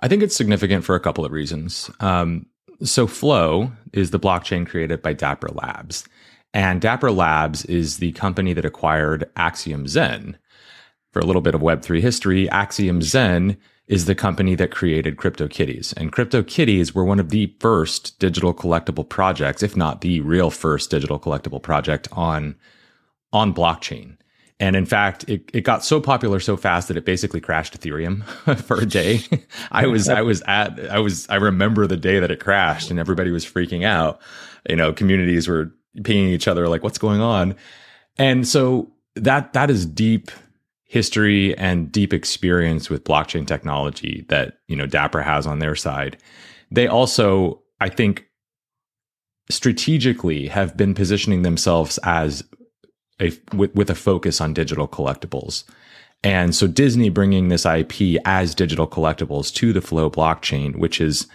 I 0.00 0.08
think 0.08 0.22
it's 0.22 0.36
significant 0.36 0.84
for 0.84 0.94
a 0.94 1.00
couple 1.00 1.24
of 1.24 1.32
reasons. 1.32 1.90
Um, 2.00 2.46
so 2.82 3.06
flow 3.06 3.70
is 3.92 4.10
the 4.10 4.18
blockchain 4.18 4.66
created 4.66 5.02
by 5.02 5.12
dapper 5.12 5.48
labs. 5.48 6.04
And 6.54 6.80
Dapper 6.80 7.10
Labs 7.10 7.64
is 7.64 7.96
the 7.96 8.12
company 8.12 8.52
that 8.52 8.64
acquired 8.64 9.28
Axiom 9.36 9.88
Zen. 9.88 10.36
For 11.12 11.20
a 11.20 11.26
little 11.26 11.42
bit 11.42 11.54
of 11.54 11.60
Web3 11.60 12.00
history, 12.00 12.48
Axiom 12.50 13.02
Zen 13.02 13.56
is 13.86 14.06
the 14.06 14.14
company 14.14 14.54
that 14.54 14.70
created 14.70 15.16
CryptoKitties. 15.16 15.94
And 15.96 16.12
CryptoKitties 16.12 16.94
were 16.94 17.04
one 17.04 17.20
of 17.20 17.30
the 17.30 17.54
first 17.60 18.18
digital 18.18 18.54
collectible 18.54 19.06
projects, 19.06 19.62
if 19.62 19.76
not 19.76 20.00
the 20.00 20.20
real 20.20 20.50
first 20.50 20.90
digital 20.90 21.20
collectible 21.20 21.62
project 21.62 22.08
on, 22.12 22.56
on 23.32 23.52
blockchain. 23.52 24.16
And 24.58 24.76
in 24.76 24.86
fact, 24.86 25.28
it, 25.28 25.50
it 25.52 25.62
got 25.62 25.84
so 25.84 26.00
popular 26.00 26.38
so 26.38 26.56
fast 26.56 26.88
that 26.88 26.96
it 26.96 27.04
basically 27.04 27.40
crashed 27.40 27.78
Ethereum 27.78 28.24
for 28.64 28.78
a 28.78 28.86
day. 28.86 29.20
I 29.72 29.86
was, 29.86 30.08
I 30.08 30.22
was 30.22 30.42
at, 30.46 30.78
I 30.90 31.00
was, 31.00 31.28
I 31.28 31.34
remember 31.34 31.86
the 31.86 31.96
day 31.96 32.20
that 32.20 32.30
it 32.30 32.40
crashed 32.40 32.90
and 32.90 32.98
everybody 32.98 33.32
was 33.32 33.44
freaking 33.44 33.84
out. 33.84 34.20
You 34.68 34.76
know, 34.76 34.92
communities 34.92 35.48
were 35.48 35.74
pinging 36.04 36.28
each 36.28 36.48
other 36.48 36.68
like 36.68 36.82
what's 36.82 36.98
going 36.98 37.20
on 37.20 37.54
and 38.16 38.46
so 38.46 38.90
that 39.14 39.52
that 39.52 39.70
is 39.70 39.86
deep 39.86 40.30
history 40.92 41.56
and 41.56 41.90
deep 41.90 42.12
experience 42.12 42.90
with 42.90 43.04
blockchain 43.04 43.46
technology 43.46 44.26
that 44.28 44.58
you 44.68 44.76
know 44.76 44.86
dapper 44.86 45.22
has 45.22 45.46
on 45.46 45.58
their 45.58 45.74
side 45.74 46.18
they 46.70 46.86
also 46.86 47.60
i 47.80 47.88
think 47.88 48.26
strategically 49.50 50.48
have 50.48 50.76
been 50.76 50.94
positioning 50.94 51.42
themselves 51.42 51.98
as 52.04 52.44
a 53.20 53.32
with, 53.54 53.74
with 53.74 53.90
a 53.90 53.94
focus 53.94 54.40
on 54.40 54.54
digital 54.54 54.88
collectibles. 54.88 55.64
And 56.24 56.54
so 56.54 56.66
Disney 56.66 57.08
bringing 57.08 57.48
this 57.48 57.66
IP 57.66 58.20
as 58.24 58.54
digital 58.54 58.86
collectibles 58.86 59.52
to 59.54 59.72
the 59.72 59.80
Flow 59.80 60.08
blockchain, 60.08 60.76
which 60.76 61.00
is 61.00 61.26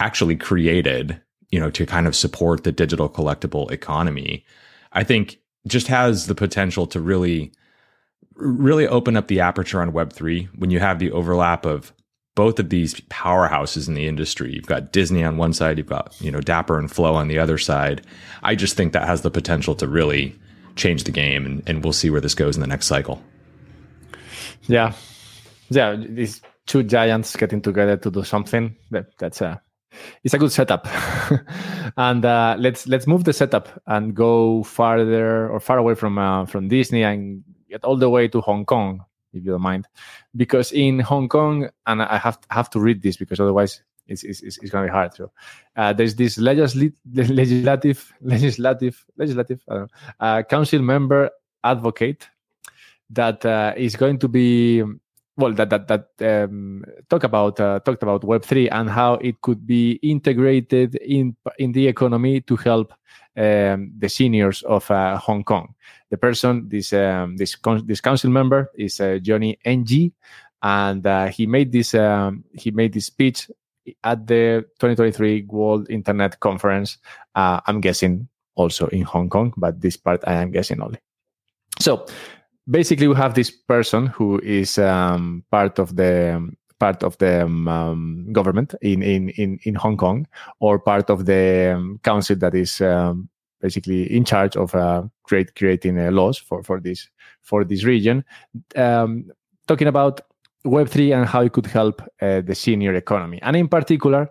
actually 0.00 0.36
created, 0.36 1.20
you 1.50 1.60
know, 1.60 1.70
to 1.70 1.86
kind 1.86 2.06
of 2.06 2.16
support 2.16 2.64
the 2.64 2.72
digital 2.72 3.08
collectible 3.08 3.70
economy, 3.70 4.44
I 4.92 5.04
think 5.04 5.38
just 5.68 5.86
has 5.86 6.26
the 6.26 6.34
potential 6.34 6.86
to 6.88 7.00
really 7.00 7.52
really 8.36 8.86
open 8.86 9.16
up 9.16 9.28
the 9.28 9.40
aperture 9.40 9.80
on 9.80 9.92
web3 9.92 10.48
when 10.58 10.70
you 10.70 10.80
have 10.80 10.98
the 10.98 11.10
overlap 11.12 11.64
of 11.64 11.92
both 12.34 12.58
of 12.58 12.70
these 12.70 12.94
powerhouses 13.10 13.88
in 13.88 13.94
the 13.94 14.06
industry. 14.06 14.54
You've 14.54 14.66
got 14.66 14.92
Disney 14.92 15.22
on 15.22 15.36
one 15.36 15.52
side, 15.52 15.78
you've 15.78 15.86
got, 15.86 16.18
you 16.20 16.30
know, 16.30 16.40
Dapper 16.40 16.78
and 16.78 16.90
Flow 16.90 17.14
on 17.14 17.28
the 17.28 17.38
other 17.38 17.58
side. 17.58 18.06
I 18.42 18.54
just 18.54 18.76
think 18.76 18.92
that 18.92 19.06
has 19.06 19.20
the 19.22 19.30
potential 19.30 19.74
to 19.76 19.86
really 19.86 20.34
change 20.76 21.04
the 21.04 21.10
game 21.10 21.44
and, 21.44 21.62
and 21.66 21.84
we'll 21.84 21.92
see 21.92 22.08
where 22.08 22.20
this 22.20 22.34
goes 22.34 22.56
in 22.56 22.62
the 22.62 22.66
next 22.66 22.86
cycle. 22.86 23.22
Yeah. 24.62 24.94
Yeah, 25.68 25.96
these 25.96 26.40
two 26.66 26.82
giants 26.82 27.36
getting 27.36 27.60
together 27.60 27.96
to 27.96 28.10
do 28.10 28.24
something 28.24 28.76
that, 28.90 29.06
that's 29.18 29.40
a 29.40 29.60
it's 30.24 30.32
a 30.34 30.38
good 30.38 30.52
setup. 30.52 30.86
and 31.96 32.24
uh, 32.24 32.56
let's 32.58 32.86
let's 32.88 33.06
move 33.06 33.24
the 33.24 33.32
setup 33.32 33.68
and 33.86 34.14
go 34.14 34.62
farther 34.62 35.48
or 35.48 35.60
far 35.60 35.78
away 35.78 35.94
from 35.94 36.18
uh, 36.18 36.46
from 36.46 36.68
Disney 36.68 37.02
and 37.02 37.42
get 37.72 37.84
all 37.84 37.96
the 37.96 38.10
way 38.10 38.28
to 38.28 38.40
Hong 38.40 38.64
Kong, 38.64 39.04
if 39.32 39.44
you 39.44 39.52
don't 39.52 39.62
mind, 39.62 39.88
because 40.36 40.72
in 40.72 41.00
Hong 41.00 41.28
Kong, 41.28 41.68
and 41.86 42.02
I 42.02 42.18
have 42.18 42.38
have 42.50 42.68
to 42.70 42.80
read 42.80 43.02
this 43.02 43.16
because 43.16 43.40
otherwise 43.40 43.82
it's 44.06 44.22
it's, 44.22 44.42
it's 44.42 44.70
going 44.70 44.84
to 44.84 44.90
be 44.90 44.92
hard. 44.92 45.14
So 45.14 45.32
uh, 45.76 45.92
there's 45.92 46.14
this 46.14 46.38
legislative 46.48 48.12
legislative 48.20 49.04
legislative 49.16 49.60
uh, 50.20 50.42
council 50.48 50.82
member 50.82 51.30
advocate 51.64 52.28
that 53.10 53.44
uh, 53.44 53.72
is 53.76 53.96
going 53.96 54.18
to 54.18 54.28
be 54.28 54.82
well 55.36 55.52
that 55.52 55.70
that 55.70 55.88
that 55.88 56.06
um, 56.20 56.84
talk 57.08 57.24
about 57.24 57.60
uh, 57.60 57.80
talked 57.80 58.02
about 58.02 58.24
Web 58.24 58.44
three 58.44 58.68
and 58.68 58.90
how 58.90 59.14
it 59.14 59.40
could 59.40 59.66
be 59.66 59.92
integrated 60.02 60.96
in 60.96 61.36
in 61.58 61.72
the 61.72 61.88
economy 61.88 62.40
to 62.42 62.56
help 62.56 62.92
um, 63.36 63.92
the 63.98 64.08
seniors 64.08 64.62
of 64.62 64.90
uh, 64.90 65.16
Hong 65.16 65.44
Kong. 65.44 65.74
The 66.10 66.18
person, 66.18 66.68
this 66.68 66.92
um, 66.92 67.36
this 67.36 67.54
con- 67.56 67.86
this 67.86 68.00
council 68.00 68.30
member, 68.30 68.70
is 68.76 69.00
uh, 69.00 69.18
Johnny 69.22 69.58
Ng, 69.64 70.12
and 70.62 71.06
uh, 71.06 71.26
he 71.26 71.46
made 71.46 71.72
this 71.72 71.94
um, 71.94 72.44
he 72.54 72.70
made 72.70 72.92
this 72.92 73.06
speech 73.06 73.50
at 74.04 74.26
the 74.26 74.64
2023 74.78 75.42
World 75.48 75.90
Internet 75.90 76.40
Conference. 76.40 76.98
Uh, 77.34 77.60
I'm 77.66 77.80
guessing 77.80 78.28
also 78.54 78.86
in 78.88 79.02
Hong 79.02 79.28
Kong, 79.28 79.52
but 79.56 79.80
this 79.80 79.96
part 79.96 80.22
I 80.26 80.34
am 80.34 80.50
guessing 80.50 80.80
only. 80.80 80.98
So 81.80 82.06
basically 82.70 83.08
we 83.08 83.16
have 83.16 83.34
this 83.34 83.50
person 83.50 84.06
who 84.06 84.38
is 84.40 84.78
um, 84.78 85.44
part 85.50 85.78
of 85.78 85.96
the 85.96 86.50
part 86.82 87.04
of 87.04 87.16
the 87.18 87.44
um, 87.44 87.68
um, 87.68 88.32
government 88.32 88.74
in, 88.82 89.02
in, 89.02 89.28
in, 89.42 89.58
in 89.62 89.74
Hong 89.76 89.96
Kong 89.96 90.26
or 90.58 90.80
part 90.80 91.10
of 91.10 91.26
the 91.26 91.74
um, 91.76 92.00
council 92.02 92.36
that 92.36 92.54
is 92.54 92.80
um, 92.80 93.28
basically 93.60 94.12
in 94.16 94.24
charge 94.24 94.56
of 94.56 94.74
uh, 94.74 95.02
create, 95.22 95.54
creating 95.54 95.96
uh, 95.98 96.10
laws 96.10 96.38
for, 96.38 96.62
for 96.64 96.80
this 96.80 97.08
for 97.40 97.64
this 97.64 97.84
region, 97.84 98.24
um, 98.76 99.30
talking 99.66 99.88
about 99.88 100.20
Web 100.64 100.88
three 100.88 101.12
and 101.12 101.26
how 101.26 101.42
it 101.42 101.52
could 101.52 101.66
help 101.66 102.02
uh, 102.20 102.40
the 102.40 102.54
senior 102.54 102.94
economy, 102.94 103.38
and 103.42 103.56
in 103.56 103.68
particular, 103.68 104.28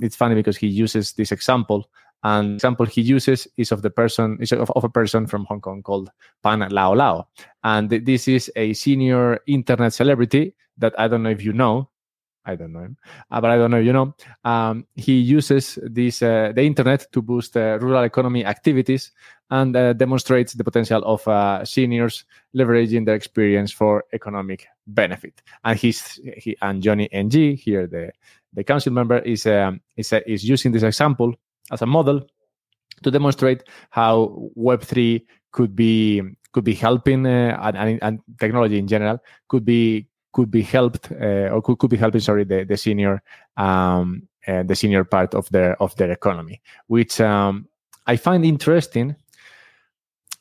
it's 0.00 0.16
funny 0.16 0.34
because 0.34 0.56
he 0.56 0.66
uses 0.66 1.12
this 1.12 1.32
example 1.32 1.84
and 2.22 2.54
example 2.54 2.86
he 2.86 3.00
uses 3.00 3.48
is 3.56 3.72
of 3.72 3.82
the 3.82 3.90
person 3.90 4.38
is 4.40 4.52
of, 4.52 4.70
of 4.72 4.84
a 4.84 4.88
person 4.88 5.26
from 5.26 5.44
Hong 5.46 5.60
Kong 5.60 5.82
called 5.82 6.10
Pan 6.42 6.60
Lao 6.70 6.94
Lao, 6.94 7.28
and 7.64 7.90
this 7.90 8.28
is 8.28 8.50
a 8.56 8.72
senior 8.72 9.40
internet 9.46 9.92
celebrity 9.92 10.54
that 10.78 10.98
I 10.98 11.08
don't 11.08 11.22
know 11.22 11.30
if 11.30 11.44
you 11.44 11.52
know. 11.52 11.88
I 12.44 12.56
don't 12.56 12.72
know 12.72 12.80
him, 12.80 12.96
uh, 13.30 13.40
but 13.40 13.52
I 13.52 13.56
don't 13.56 13.70
know 13.70 13.78
you 13.78 13.92
know. 13.92 14.16
Um, 14.42 14.84
he 14.96 15.12
uses 15.12 15.78
this 15.80 16.22
uh, 16.22 16.50
the 16.52 16.62
internet 16.62 17.06
to 17.12 17.22
boost 17.22 17.56
uh, 17.56 17.78
rural 17.80 18.02
economy 18.02 18.44
activities 18.44 19.12
and 19.50 19.76
uh, 19.76 19.92
demonstrates 19.92 20.54
the 20.54 20.64
potential 20.64 21.04
of 21.04 21.26
uh, 21.28 21.64
seniors 21.64 22.24
leveraging 22.56 23.06
their 23.06 23.14
experience 23.14 23.70
for 23.70 24.04
economic 24.12 24.66
benefit. 24.88 25.40
And 25.62 25.78
he's 25.78 26.18
he 26.36 26.56
and 26.60 26.82
Johnny 26.82 27.08
Ng 27.12 27.56
here 27.56 27.86
the 27.86 28.10
the 28.52 28.64
council 28.64 28.92
member 28.92 29.18
is 29.18 29.46
um, 29.46 29.80
is, 29.96 30.12
uh, 30.12 30.20
is 30.26 30.42
using 30.42 30.72
this 30.72 30.82
example 30.82 31.36
as 31.70 31.82
a 31.82 31.86
model 31.86 32.26
to 33.02 33.10
demonstrate 33.10 33.64
how 33.90 34.50
Web3 34.56 35.24
could 35.52 35.76
be 35.76 36.22
could 36.52 36.64
be 36.64 36.74
helping 36.74 37.26
uh, 37.26 37.72
and, 37.74 37.98
and, 38.02 38.20
technology 38.38 38.78
in 38.78 38.86
general 38.86 39.18
could 39.48 39.64
be 39.64 40.06
could 40.32 40.50
be 40.50 40.62
helped 40.62 41.10
uh, 41.12 41.48
or 41.52 41.62
could, 41.62 41.78
could 41.78 41.90
be 41.90 41.96
helping 41.96 42.20
sorry 42.20 42.44
the, 42.44 42.64
the 42.64 42.76
senior 42.76 43.22
um, 43.56 44.28
uh, 44.46 44.62
the 44.62 44.74
senior 44.74 45.04
part 45.04 45.34
of 45.34 45.48
their 45.50 45.80
of 45.82 45.94
their 45.96 46.10
economy 46.10 46.60
which 46.88 47.20
um, 47.20 47.66
I 48.06 48.16
find 48.16 48.44
interesting 48.44 49.16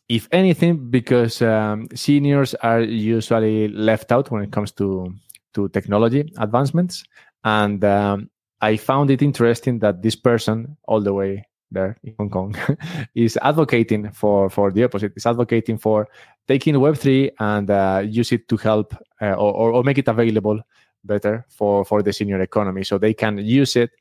if 0.10 0.28
anything 0.34 0.90
because 0.90 1.42
um, 1.42 1.88
seniors 1.96 2.54
are 2.56 2.82
usually 2.82 3.70
left 3.70 4.12
out 4.12 4.30
when 4.30 4.44
it 4.44 4.52
comes 4.52 4.72
to 4.74 5.14
to 5.54 5.70
technology 5.70 6.32
advancements. 6.38 7.04
And 7.44 7.84
um, 7.84 8.30
I 8.62 8.78
found 8.78 9.10
it 9.10 9.22
interesting 9.22 9.80
that 9.80 10.02
this 10.02 10.16
person, 10.16 10.78
all 10.88 11.02
the 11.02 11.14
way 11.14 11.46
there 11.72 11.98
in 12.04 12.14
Hong 12.18 12.30
Kong, 12.30 12.56
is 13.16 13.38
advocating 13.42 14.12
for 14.12 14.50
for 14.50 14.72
the 14.72 14.84
opposite. 14.84 15.14
Is 15.16 15.26
advocating 15.26 15.78
for 15.78 16.08
taking 16.48 16.80
Web 16.80 16.98
three 16.98 17.32
and 17.40 17.70
uh, 17.70 18.04
use 18.06 18.32
it 18.32 18.48
to 18.50 18.58
help 18.58 18.94
uh, 19.22 19.34
or, 19.34 19.72
or 19.72 19.84
make 19.84 19.98
it 19.98 20.08
available 20.08 20.60
better 21.04 21.46
for 21.50 21.84
for 21.86 22.04
the 22.04 22.14
senior 22.14 22.42
economy, 22.42 22.84
so 22.84 22.98
they 22.98 23.14
can 23.14 23.38
use 23.38 23.76
it 23.76 23.92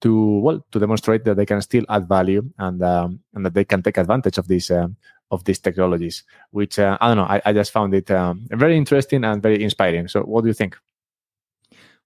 to 0.00 0.38
well 0.40 0.64
to 0.70 0.78
demonstrate 0.78 1.24
that 1.24 1.36
they 1.36 1.46
can 1.46 1.60
still 1.60 1.84
add 1.88 2.08
value 2.08 2.42
and 2.58 2.82
um, 2.82 3.20
and 3.34 3.44
that 3.44 3.54
they 3.54 3.64
can 3.64 3.82
take 3.82 3.98
advantage 3.98 4.38
of 4.38 4.48
these 4.48 4.70
um, 4.70 4.96
of 5.30 5.44
these 5.44 5.58
technologies. 5.58 6.24
Which 6.50 6.78
uh, 6.78 6.96
I 7.00 7.08
don't 7.08 7.16
know. 7.16 7.24
I, 7.24 7.42
I 7.44 7.52
just 7.52 7.72
found 7.72 7.94
it 7.94 8.10
um, 8.10 8.46
very 8.50 8.76
interesting 8.76 9.24
and 9.24 9.42
very 9.42 9.62
inspiring. 9.62 10.08
So, 10.08 10.22
what 10.22 10.42
do 10.42 10.48
you 10.48 10.54
think? 10.54 10.76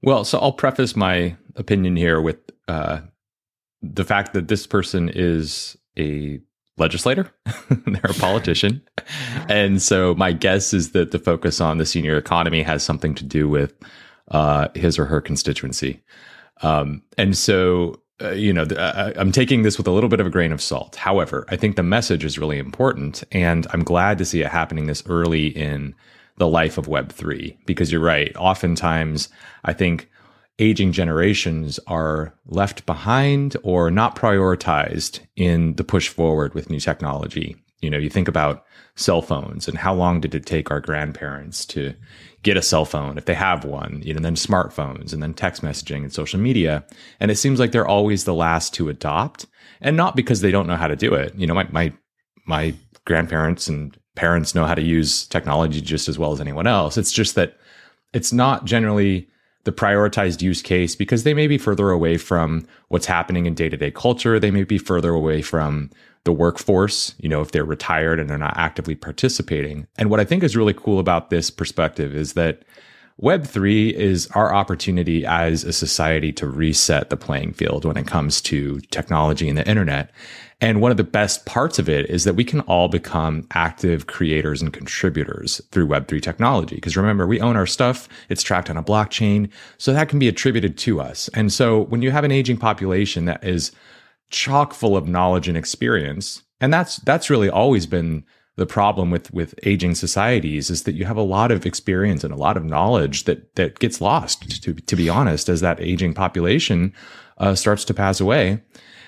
Well, 0.03 0.25
so 0.25 0.39
I'll 0.39 0.53
preface 0.53 0.97
my 0.97 1.37
opinion 1.57 1.97
here 1.97 2.21
with 2.21 2.39
uh, 2.69 3.01
the 3.83 4.05
fact 4.05 4.33
that 4.35 4.49
this 4.49 4.67
person 4.67 5.11
is 5.13 5.77
a 5.99 6.41
legislator, 6.79 7.31
they're 7.87 8.11
a 8.11 8.15
politician. 8.15 8.83
and 9.49 9.83
so 9.83 10.15
my 10.15 10.33
guess 10.33 10.73
is 10.73 10.93
that 10.93 11.11
the 11.11 11.19
focus 11.19 11.61
on 11.61 11.79
the 11.79 11.87
senior 11.87 12.17
economy 12.17 12.63
has 12.63 12.83
something 12.83 13.15
to 13.15 13.25
do 13.25 13.49
with 13.49 13.75
uh, 14.31 14.69
his 14.75 14.99
or 14.99 15.05
her 15.05 15.21
constituency. 15.21 16.03
Um, 16.63 17.03
and 17.19 17.37
so, 17.37 18.01
uh, 18.21 18.31
you 18.31 18.53
know, 18.53 18.67
I, 18.79 19.13
I'm 19.17 19.33
taking 19.33 19.63
this 19.63 19.77
with 19.77 19.87
a 19.87 19.91
little 19.91 20.09
bit 20.09 20.21
of 20.21 20.27
a 20.27 20.31
grain 20.31 20.53
of 20.53 20.63
salt. 20.63 20.97
However, 20.97 21.45
I 21.49 21.57
think 21.57 21.77
the 21.77 21.83
message 21.83 22.25
is 22.25 22.39
really 22.39 22.59
important. 22.59 23.25
And 23.33 23.67
I'm 23.71 23.85
glad 23.85 24.19
to 24.19 24.25
see 24.25 24.43
it 24.43 24.49
happening 24.49 24.87
this 24.87 25.03
early 25.07 25.49
in 25.49 25.95
the 26.39 26.49
life 26.49 26.79
of 26.79 26.87
Web3. 26.87 27.57
Because 27.67 27.91
you're 27.91 28.01
right. 28.01 28.35
Oftentimes, 28.37 29.29
I 29.65 29.73
think 29.73 30.09
aging 30.63 30.93
generations 30.93 31.81
are 31.89 32.33
left 32.47 32.87
behind 32.87 33.57
or 33.65 33.91
not 33.91 34.15
prioritized 34.15 35.19
in 35.35 35.75
the 35.75 35.83
push 35.83 36.09
forward 36.09 36.55
with 36.55 36.71
new 36.71 36.79
technology. 36.79 37.57
You 37.81 37.91
know, 37.91 37.99
you 37.99 38.09
think 38.09 38.29
about 38.29 38.65
cell 38.95 39.23
phones 39.23 39.67
and 39.67 39.77
how 39.77 39.93
long 39.93 40.21
did 40.21 40.37
it 40.37 40.47
take 40.47 40.71
our 40.71 40.81
grandparents 40.81 41.67
to 41.67 41.95
get 42.45 42.57
a 42.57 42.63
cell 42.63 42.85
phone 42.85 43.19
if 43.19 43.25
they 43.25 43.35
have 43.35 43.65
one, 43.65 44.01
you 44.05 44.15
know, 44.15 44.21
then 44.21 44.37
smartphones 44.37 45.13
and 45.13 45.21
then 45.21 45.35
text 45.35 45.63
messaging 45.63 46.03
and 46.03 46.13
social 46.13 46.39
media. 46.39 46.85
And 47.19 47.33
it 47.33 47.37
seems 47.37 47.59
like 47.59 47.73
they're 47.73 47.87
always 47.87 48.23
the 48.23 48.35
last 48.35 48.73
to 48.75 48.89
adopt 48.89 49.47
and 49.81 49.97
not 49.97 50.15
because 50.15 50.43
they 50.43 50.53
don't 50.53 50.69
know 50.69 50.77
how 50.77 50.87
to 50.87 50.95
do 50.95 51.13
it. 51.13 51.35
You 51.35 51.49
know, 51.49 51.55
my, 51.55 51.67
my, 51.73 51.93
my 52.47 52.75
grandparents 53.05 53.67
and 53.67 53.99
parents 54.15 54.55
know 54.55 54.65
how 54.65 54.75
to 54.77 54.83
use 54.83 55.27
technology 55.27 55.81
just 55.81 56.09
as 56.09 56.21
well 56.21 56.33
as 56.33 56.41
anyone 56.41 56.69
else. 56.69 56.97
It's 56.97 57.13
just 57.13 57.35
that 57.35 57.57
it's 58.13 58.33
not 58.33 58.65
generally 58.65 59.29
the 59.65 59.73
prioritized 59.73 60.43
use 60.43 60.63
case 60.63 60.97
because 60.97 61.25
they 61.25 61.35
may 61.35 61.47
be 61.47 61.59
further 61.59 61.91
away 61.91 62.17
from 62.17 62.67
what's 62.89 63.07
happening 63.07 63.47
in 63.47 63.55
day-to-day 63.55 63.93
culture. 63.93 64.41
They 64.41 64.51
may 64.51 64.65
be 64.65 64.79
further 64.79 65.11
away 65.11 65.43
from 65.43 65.91
the 66.25 66.33
workforce, 66.33 67.15
you 67.19 67.29
know, 67.29 67.41
if 67.41 67.53
they're 67.53 67.65
retired 67.65 68.21
and 68.21 68.31
they're 68.31 68.39
not 68.39 68.57
actively 68.57 68.95
participating. 68.95 69.87
And 69.99 70.11
what 70.11 70.21
I 70.21 70.25
think 70.25 70.43
is 70.43 70.57
really 70.57 70.75
cool 70.75 70.99
about 70.99 71.31
this 71.31 71.51
perspective 71.51 72.15
is 72.15 72.35
that 72.35 72.63
Web3 73.21 73.93
is 73.93 74.27
our 74.35 74.55
opportunity 74.55 75.25
as 75.27 75.65
a 75.65 75.73
society 75.73 76.33
to 76.33 76.47
reset 76.47 77.11
the 77.11 77.17
playing 77.17 77.53
field 77.53 77.85
when 77.85 77.97
it 77.97 78.07
comes 78.07 78.41
to 78.43 78.81
technology 78.91 79.49
and 79.49 79.59
the 79.59 79.69
internet. 79.69 80.11
And 80.61 80.81
one 80.81 80.93
of 80.93 80.97
the 80.97 81.05
best 81.05 81.45
parts 81.45 81.81
of 81.81 81.89
it 81.89 82.09
is 82.09 82.23
that 82.25 82.37
we 82.37 82.45
can 82.45 82.61
all 82.61 82.89
become 82.89 83.47
active 83.53 84.07
creators 84.07 84.63
and 84.63 84.73
contributors 84.73 85.61
through 85.73 85.89
Web3 85.89 86.23
technology. 86.23 86.77
Because 86.77 86.97
remember, 86.97 87.27
we 87.27 87.41
own 87.41 87.57
our 87.57 87.67
stuff, 87.67 88.09
it's 88.29 88.45
tracked 88.45 88.71
on 88.71 88.77
a 88.77 88.83
blockchain, 88.83 89.51
so 89.77 89.93
that 89.93 90.09
can 90.09 90.21
be 90.21 90.29
attributed 90.29 90.79
to 90.79 91.01
us. 91.01 91.29
And 91.35 91.53
so 91.53 91.83
when 91.83 92.01
you 92.01 92.13
have 92.13 92.25
an 92.25 92.31
aging 92.31 92.59
population 92.59 93.25
that 93.25 93.43
is 93.45 93.73
chock 94.31 94.73
full 94.73 94.97
of 94.97 95.09
knowledge 95.09 95.49
and 95.49 95.57
experience, 95.57 96.43
and 96.61 96.73
that's 96.73 96.97
that's 96.99 97.29
really 97.29 97.51
always 97.51 97.87
been 97.87 98.25
the 98.57 98.67
problem 98.67 99.11
with 99.11 99.33
with 99.33 99.55
aging 99.63 99.95
societies 99.95 100.71
is 100.71 100.83
that 100.83 100.95
you 100.95 101.05
have 101.05 101.17
a 101.17 101.23
lot 101.23 101.51
of 101.51 101.65
experience 101.65 102.23
and 102.23 102.33
a 102.33 102.37
lot 102.37 102.57
of 102.57 102.65
knowledge 102.65 103.25
that 103.25 103.55
that 103.55 103.79
gets 103.79 104.01
lost 104.01 104.63
to 104.63 104.75
to 104.75 104.97
be 104.97 105.09
honest 105.09 105.49
as 105.49 105.61
that 105.61 105.81
aging 105.81 106.15
population 106.15 106.93
uh, 107.39 107.55
starts 107.55 107.85
to 107.87 107.95
pass 107.95 108.21
away. 108.21 108.63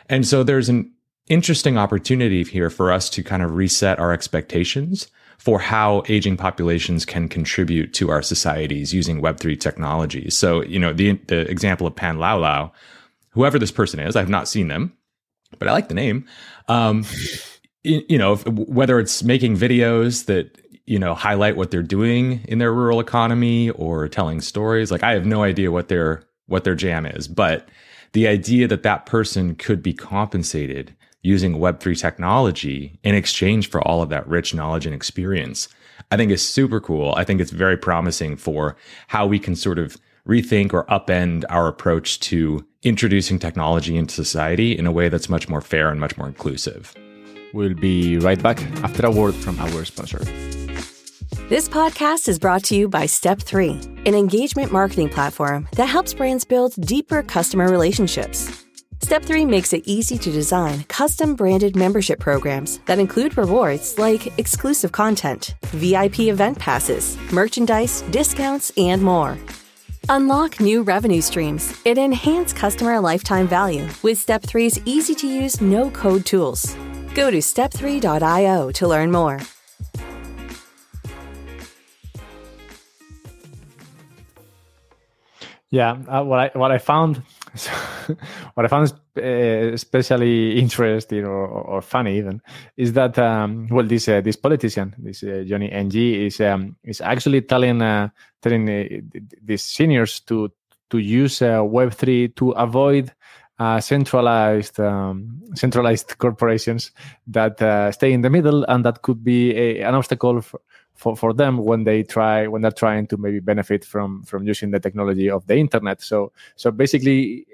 And 0.09 0.27
so 0.27 0.43
there's 0.43 0.69
an 0.69 0.93
interesting 1.29 1.79
opportunity 1.79 2.45
here 2.45 2.71
for 2.71 2.93
us 2.93 3.09
to 3.11 3.23
kind 3.23 3.43
of 3.43 3.55
reset 3.55 3.99
our 3.99 4.13
expectations 4.13 5.09
for 5.39 5.59
how 5.59 6.03
aging 6.09 6.37
populations 6.37 7.05
can 7.05 7.29
contribute 7.29 7.93
to 7.95 8.11
our 8.11 8.23
societies 8.23 8.93
using 8.93 9.23
web3 9.23 9.59
technology 9.59 10.29
so 10.29 10.63
you 10.65 10.79
know 10.79 10.93
the 10.93 11.13
the 11.29 11.41
example 11.51 11.87
of 11.87 11.97
pan 11.97 12.19
lao 12.19 12.39
lao 12.39 12.73
whoever 13.31 13.59
this 13.59 13.71
person 13.71 14.01
is 14.01 14.17
i've 14.17 14.29
not 14.29 14.49
seen 14.49 14.69
them 14.69 14.93
but 15.59 15.67
i 15.67 15.73
like 15.73 15.89
the 15.89 15.95
name 15.95 16.27
um, 16.69 17.05
you 17.85 18.19
know, 18.19 18.37
whether 18.37 18.99
it's 18.99 19.23
making 19.23 19.57
videos 19.57 20.27
that 20.27 20.61
you 20.87 20.99
know 20.99 21.15
highlight 21.15 21.57
what 21.57 21.71
they're 21.71 21.83
doing 21.83 22.45
in 22.49 22.59
their 22.59 22.73
rural 22.73 23.01
economy 23.01 23.71
or 23.71 24.09
telling 24.09 24.41
stories, 24.41 24.91
like 24.91 25.03
I 25.03 25.13
have 25.13 25.27
no 25.27 25.43
idea 25.43 25.71
what 25.71 25.89
their 25.89 26.23
what 26.47 26.65
their 26.65 26.75
jam 26.75 27.07
is, 27.07 27.29
but 27.29 27.69
the 28.13 28.29
idea 28.29 28.69
that 28.69 28.83
that 28.83 29.07
person 29.07 29.55
could 29.55 29.83
be 29.83 29.93
compensated 29.93 30.95
using 31.23 31.55
Web3 31.55 31.99
technology 31.99 32.99
in 33.03 33.15
exchange 33.15 33.69
for 33.71 33.81
all 33.83 34.03
of 34.03 34.11
that 34.11 34.27
rich 34.29 34.55
knowledge 34.55 34.87
and 34.87 34.95
experience, 34.95 35.69
I 36.11 36.17
think 36.17 36.31
is 36.31 36.47
super 36.47 36.81
cool. 36.81 37.15
I 37.17 37.25
think 37.25 37.41
it's 37.41 37.51
very 37.51 37.77
promising 37.77 38.37
for 38.37 38.77
how 39.09 39.27
we 39.27 39.39
can 39.39 39.57
sort 39.57 39.79
of 39.79 39.97
rethink 40.29 40.73
or 40.73 40.85
upend 40.87 41.45
our 41.49 41.67
approach 41.67 42.21
to 42.21 42.65
introducing 42.83 43.39
technology 43.39 43.97
into 43.97 44.15
society 44.15 44.77
in 44.77 44.87
a 44.87 44.93
way 44.93 45.09
that's 45.09 45.29
much 45.29 45.49
more 45.49 45.61
fair 45.61 45.91
and 45.91 45.99
much 45.99 46.17
more 46.17 46.29
inclusive. 46.29 46.95
We'll 47.55 47.75
be 47.75 48.19
right 48.19 48.43
back 48.43 48.61
after 48.83 49.07
a 49.07 49.11
word 49.13 49.33
from 49.37 49.61
our 49.61 49.85
sponsor. 49.85 50.19
This 51.49 51.69
podcast 51.69 52.29
is 52.29 52.41
brought 52.41 52.65
to 52.65 52.75
you 52.75 52.89
by 52.89 53.07
Step 53.07 53.41
3, 53.41 53.71
an 54.07 54.15
engagement 54.17 54.73
marketing 54.73 55.09
platform 55.09 55.69
that 55.77 55.87
helps 55.87 56.13
brands 56.15 56.45
build 56.45 56.75
deeper 56.81 57.23
customer 57.23 57.71
relationships. 57.71 58.65
Step 59.03 59.23
3 59.23 59.45
makes 59.45 59.73
it 59.73 59.83
easy 59.87 60.19
to 60.19 60.33
design 60.33 60.83
custom 60.89 61.37
branded 61.37 61.77
membership 61.77 62.19
programs 62.19 62.81
that 62.87 62.99
include 62.99 63.39
rewards 63.39 64.01
like 64.01 64.37
exclusive 64.37 64.91
content, 64.91 65.55
VIP 65.67 66.21
event 66.21 66.59
passes, 66.59 67.17
merchandise, 67.31 68.03
discounts, 68.11 68.73
and 68.77 69.01
more. 69.01 69.39
Unlock 70.09 70.59
new 70.59 70.83
revenue 70.83 71.21
streams 71.21 71.81
and 71.87 71.99
enhance 71.99 72.53
customer 72.53 72.99
lifetime 72.99 73.47
value 73.47 73.87
with 74.03 74.19
Step 74.19 74.43
3's 74.43 74.81
easy 74.87 75.15
to 75.15 75.29
use 75.29 75.61
no 75.61 75.89
code 75.91 76.27
tools. 76.27 76.75
Go 77.15 77.31
to 77.31 77.39
step3.io 77.39 78.73
to 78.73 78.89
learn 78.89 79.13
more. 79.13 79.39
Yeah, 85.71 85.97
uh, 86.09 86.23
what 86.25 86.39
I 86.39 86.59
what 86.59 86.71
I 86.71 86.79
found, 86.79 87.17
what 88.55 88.65
I 88.65 88.69
found 88.69 88.93
uh, 89.17 89.73
especially 89.73 90.59
interesting 90.59 91.25
or, 91.25 91.47
or, 91.47 91.83
funny 91.83 92.17
even 92.17 92.41
is 92.77 92.93
that 92.93 93.19
um, 93.19 93.67
well 93.69 93.85
this 93.85 94.09
uh, 94.09 94.21
this 94.21 94.37
politician 94.37 94.95
this 94.99 95.25
uh, 95.25 95.43
Johnny 95.47 95.71
NG 95.73 95.97
is 96.27 96.41
um, 96.41 96.77
is 96.85 97.01
actually 97.01 97.43
telling 97.43 97.83
uh, 97.83 98.09
telling 98.41 98.69
uh, 98.69 98.85
these 99.43 99.63
seniors 99.63 100.21
to 100.21 100.51
to 100.91 100.99
use 100.99 101.41
Web 101.41 101.93
three 101.93 102.29
to 102.29 102.51
avoid 102.53 103.13
uh, 103.59 103.81
centralized 103.81 104.81
um, 104.81 105.41
centralized 105.55 106.19
corporations 106.19 106.91
that 107.27 107.61
uh, 107.63 107.93
stay 107.93 108.13
in 108.13 108.21
the 108.21 108.31
middle 108.31 108.65
and 108.65 108.85
that 108.85 109.03
could 109.03 109.23
be 109.23 109.55
a, 109.57 109.81
an 109.83 109.95
obstacle 109.95 110.41
for, 110.41 110.61
for, 110.95 111.17
for 111.17 111.33
them 111.33 111.59
when 111.59 111.85
they 111.85 112.03
try 112.03 112.47
when 112.47 112.63
they're 112.63 112.71
trying 112.71 113.07
to 113.07 113.17
maybe 113.17 113.41
benefit 113.41 113.85
from 113.85 114.23
from 114.25 114.47
using 114.47 114.71
the 114.71 114.81
technology 114.81 115.31
of 115.31 115.47
the 115.47 115.57
internet. 115.57 116.03
So 116.03 116.33
so 116.57 116.71
basically 116.71 117.47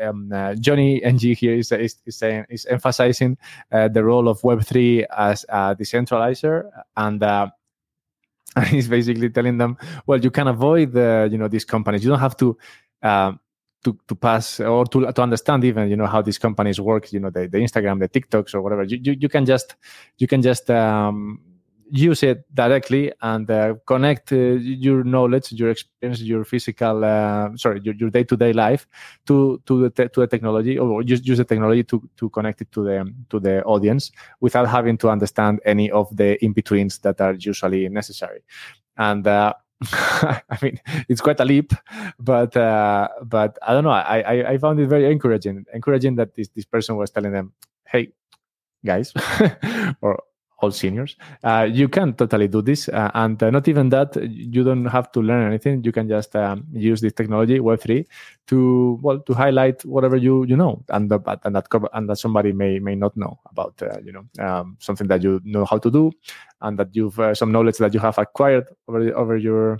uh, 0.00 0.08
um, 0.08 0.30
uh, 0.32 0.54
johnny 0.54 1.02
ng 1.02 1.18
here 1.18 1.54
is, 1.54 1.72
is, 1.72 1.96
is 2.04 2.16
saying 2.16 2.46
is 2.50 2.66
emphasizing 2.66 3.38
uh, 3.72 3.88
the 3.88 4.04
role 4.04 4.28
of 4.28 4.40
web3 4.42 5.06
as 5.16 5.44
a 5.48 5.74
decentralizer 5.74 6.70
and 6.96 7.22
uh, 7.22 7.48
and 8.56 8.66
he's 8.74 8.88
basically 8.88 9.30
telling 9.30 9.56
them 9.56 9.78
well 10.06 10.20
you 10.20 10.30
can 10.30 10.48
avoid 10.48 10.92
the 10.92 11.28
you 11.32 11.38
know 11.38 11.48
these 11.48 11.64
companies. 11.64 12.04
You 12.04 12.10
don't 12.10 12.20
have 12.20 12.36
to 12.38 12.58
um, 13.02 13.40
to, 13.86 13.96
to 14.08 14.14
pass 14.16 14.58
or 14.58 14.84
to, 14.84 15.12
to 15.12 15.22
understand 15.22 15.64
even 15.64 15.88
you 15.88 15.96
know 15.96 16.10
how 16.14 16.20
these 16.20 16.38
companies 16.46 16.80
work 16.80 17.12
you 17.12 17.20
know 17.20 17.30
the, 17.30 17.46
the 17.46 17.58
instagram 17.58 18.00
the 18.00 18.08
tiktoks 18.08 18.52
or 18.54 18.60
whatever. 18.60 18.82
You, 18.82 18.98
you, 19.06 19.12
you 19.22 19.28
can 19.28 19.44
just 19.46 19.76
you 20.18 20.26
can 20.26 20.42
just 20.42 20.68
um, 20.70 21.40
use 21.88 22.24
it 22.24 22.38
directly 22.52 23.12
and 23.22 23.48
uh, 23.48 23.74
connect 23.86 24.32
uh, 24.32 24.58
your 24.86 25.04
knowledge 25.04 25.52
your 25.52 25.70
experience 25.70 26.20
your 26.20 26.44
physical 26.44 27.04
uh, 27.04 27.48
sorry 27.56 27.80
your, 27.84 27.94
your 27.94 28.10
day-to-day 28.10 28.52
life 28.52 28.88
to 29.24 29.62
to 29.66 29.82
the 29.82 29.90
te- 29.90 30.08
to 30.08 30.20
the 30.20 30.26
technology 30.26 30.76
or 30.78 31.00
use, 31.02 31.22
use 31.24 31.38
the 31.38 31.44
technology 31.44 31.84
to 31.84 32.02
to 32.16 32.28
connect 32.30 32.60
it 32.60 32.72
to 32.72 32.82
the 32.82 33.14
to 33.30 33.38
the 33.38 33.62
audience 33.62 34.10
without 34.40 34.68
having 34.68 34.98
to 34.98 35.08
understand 35.08 35.60
any 35.64 35.88
of 35.92 36.08
the 36.16 36.44
in-betweens 36.44 36.98
that 36.98 37.20
are 37.20 37.34
usually 37.34 37.88
necessary. 37.88 38.42
And 38.98 39.24
uh, 39.26 39.54
I 39.92 40.58
mean, 40.62 40.80
it's 41.08 41.20
quite 41.20 41.38
a 41.40 41.44
leap, 41.44 41.72
but 42.18 42.56
uh, 42.56 43.08
but 43.22 43.58
I 43.60 43.72
don't 43.74 43.84
know. 43.84 43.90
I, 43.90 44.20
I, 44.20 44.50
I 44.52 44.58
found 44.58 44.80
it 44.80 44.86
very 44.88 45.10
encouraging. 45.10 45.66
Encouraging 45.72 46.16
that 46.16 46.34
this 46.34 46.48
this 46.48 46.64
person 46.64 46.96
was 46.96 47.10
telling 47.10 47.32
them, 47.32 47.52
"Hey, 47.86 48.12
guys," 48.84 49.12
or 50.00 50.22
all 50.58 50.70
seniors, 50.70 51.16
uh, 51.44 51.68
you 51.70 51.88
can 51.88 52.14
totally 52.14 52.48
do 52.48 52.62
this, 52.62 52.88
uh, 52.88 53.10
and 53.14 53.42
uh, 53.42 53.50
not 53.50 53.68
even 53.68 53.90
that. 53.90 54.16
You 54.16 54.64
don't 54.64 54.86
have 54.86 55.12
to 55.12 55.20
learn 55.20 55.46
anything. 55.46 55.84
You 55.84 55.92
can 55.92 56.08
just 56.08 56.34
um, 56.34 56.64
use 56.72 57.00
this 57.00 57.12
technology, 57.12 57.60
Web 57.60 57.80
three, 57.80 58.06
to 58.48 58.98
well 59.02 59.20
to 59.20 59.34
highlight 59.34 59.84
whatever 59.84 60.16
you 60.16 60.44
you 60.44 60.56
know, 60.56 60.82
and 60.88 61.10
the, 61.10 61.20
and 61.44 61.54
that 61.54 61.66
and 61.92 62.08
that 62.08 62.18
somebody 62.18 62.52
may 62.52 62.78
may 62.78 62.94
not 62.94 63.16
know 63.16 63.38
about 63.50 63.80
uh, 63.82 63.98
you 64.02 64.12
know 64.12 64.24
um, 64.44 64.76
something 64.80 65.06
that 65.08 65.22
you 65.22 65.40
know 65.44 65.64
how 65.64 65.78
to 65.78 65.90
do, 65.90 66.10
and 66.62 66.78
that 66.78 66.94
you've 66.96 67.20
uh, 67.20 67.34
some 67.34 67.52
knowledge 67.52 67.76
that 67.78 67.92
you 67.92 68.00
have 68.00 68.18
acquired 68.18 68.66
over 68.88 69.14
over 69.14 69.36
your 69.36 69.78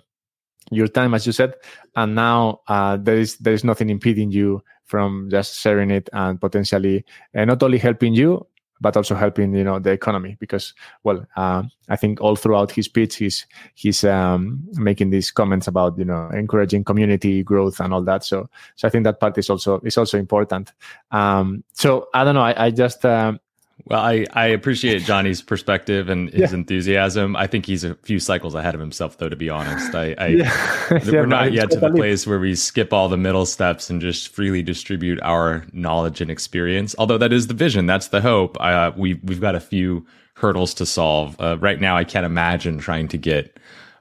your 0.71 0.89
time, 0.89 1.15
as 1.15 1.25
you 1.27 1.33
said, 1.33 1.55
and 1.95 2.15
now 2.15 2.61
uh, 2.69 2.99
there 2.99 3.17
is 3.17 3.39
there 3.39 3.55
is 3.55 3.65
nothing 3.65 3.89
impeding 3.89 4.31
you 4.31 4.63
from 4.85 5.29
just 5.31 5.59
sharing 5.59 5.91
it 5.91 6.09
and 6.13 6.41
potentially 6.41 7.05
not 7.35 7.61
only 7.61 7.77
helping 7.77 8.15
you 8.15 8.47
but 8.81 8.97
also 8.97 9.15
helping 9.15 9.55
you 9.55 9.65
know 9.65 9.79
the 9.79 9.91
economy 9.91 10.37
because 10.39 10.75
well 11.03 11.27
uh, 11.37 11.63
i 11.89 11.97
think 11.97 12.21
all 12.21 12.37
throughout 12.37 12.71
his 12.71 12.87
speech 12.87 13.17
he's 13.17 13.47
he's 13.75 14.05
um, 14.05 14.63
making 14.73 15.11
these 15.11 15.31
comments 15.31 15.67
about 15.67 15.99
you 15.99 16.05
know 16.05 16.29
encouraging 16.31 16.85
community 16.85 17.43
growth 17.43 17.81
and 17.81 17.93
all 17.93 18.03
that. 18.03 18.25
So 18.25 18.49
so 18.77 18.89
i 18.89 18.91
think 18.91 19.05
that 19.05 19.21
part 19.21 19.39
is 19.39 19.51
also 19.51 19.81
is 19.81 19.99
also 19.99 20.19
important. 20.19 20.73
Um, 21.11 21.65
so 21.73 22.09
i 22.15 22.25
don't 22.25 22.35
know. 22.35 22.43
I, 22.43 22.67
I 22.67 22.71
just 22.71 23.05
um, 23.05 23.41
well, 23.85 24.01
I, 24.01 24.27
I 24.33 24.47
appreciate 24.47 25.03
Johnny's 25.03 25.43
perspective 25.43 26.09
and 26.09 26.31
his 26.31 26.51
yeah. 26.51 26.59
enthusiasm. 26.59 27.37
I 27.37 27.47
think 27.47 27.67
he's 27.67 27.85
a 27.85 27.95
few 27.97 28.19
cycles 28.19 28.55
ahead 28.55 28.75
of 28.75 28.81
himself, 28.81 29.19
though. 29.19 29.29
To 29.29 29.37
be 29.37 29.49
honest, 29.49 29.95
I, 29.95 30.15
I 30.19 30.27
yeah. 30.29 30.87
we're 30.91 31.21
yeah, 31.21 31.25
not 31.25 31.53
yet 31.53 31.71
to 31.71 31.79
the 31.79 31.91
place 31.91 32.27
where 32.27 32.41
we 32.41 32.55
skip 32.55 32.93
all 32.93 33.09
the 33.09 33.17
middle 33.17 33.47
steps 33.47 33.89
and 33.89 34.01
just 34.01 34.29
freely 34.29 34.63
distribute 34.63 35.21
our 35.23 35.65
knowledge 35.73 36.21
and 36.21 36.31
experience. 36.31 36.97
Although 36.99 37.19
that 37.19 37.33
is 37.33 37.47
the 37.47 37.55
vision, 37.55 37.87
that's 37.87 38.09
the 38.09 38.21
hope. 38.21 38.57
Uh, 38.61 38.93
we 38.97 39.15
we've 39.23 39.41
got 39.41 39.55
a 39.55 39.61
few 39.61 40.05
hurdles 40.35 40.75
to 40.75 40.87
solve. 40.87 41.41
Uh, 41.41 41.57
right 41.59 41.81
now, 41.81 41.97
I 41.97 42.05
can't 42.05 42.27
imagine 42.27 42.79
trying 42.79 43.09
to 43.09 43.19
get 43.19 43.57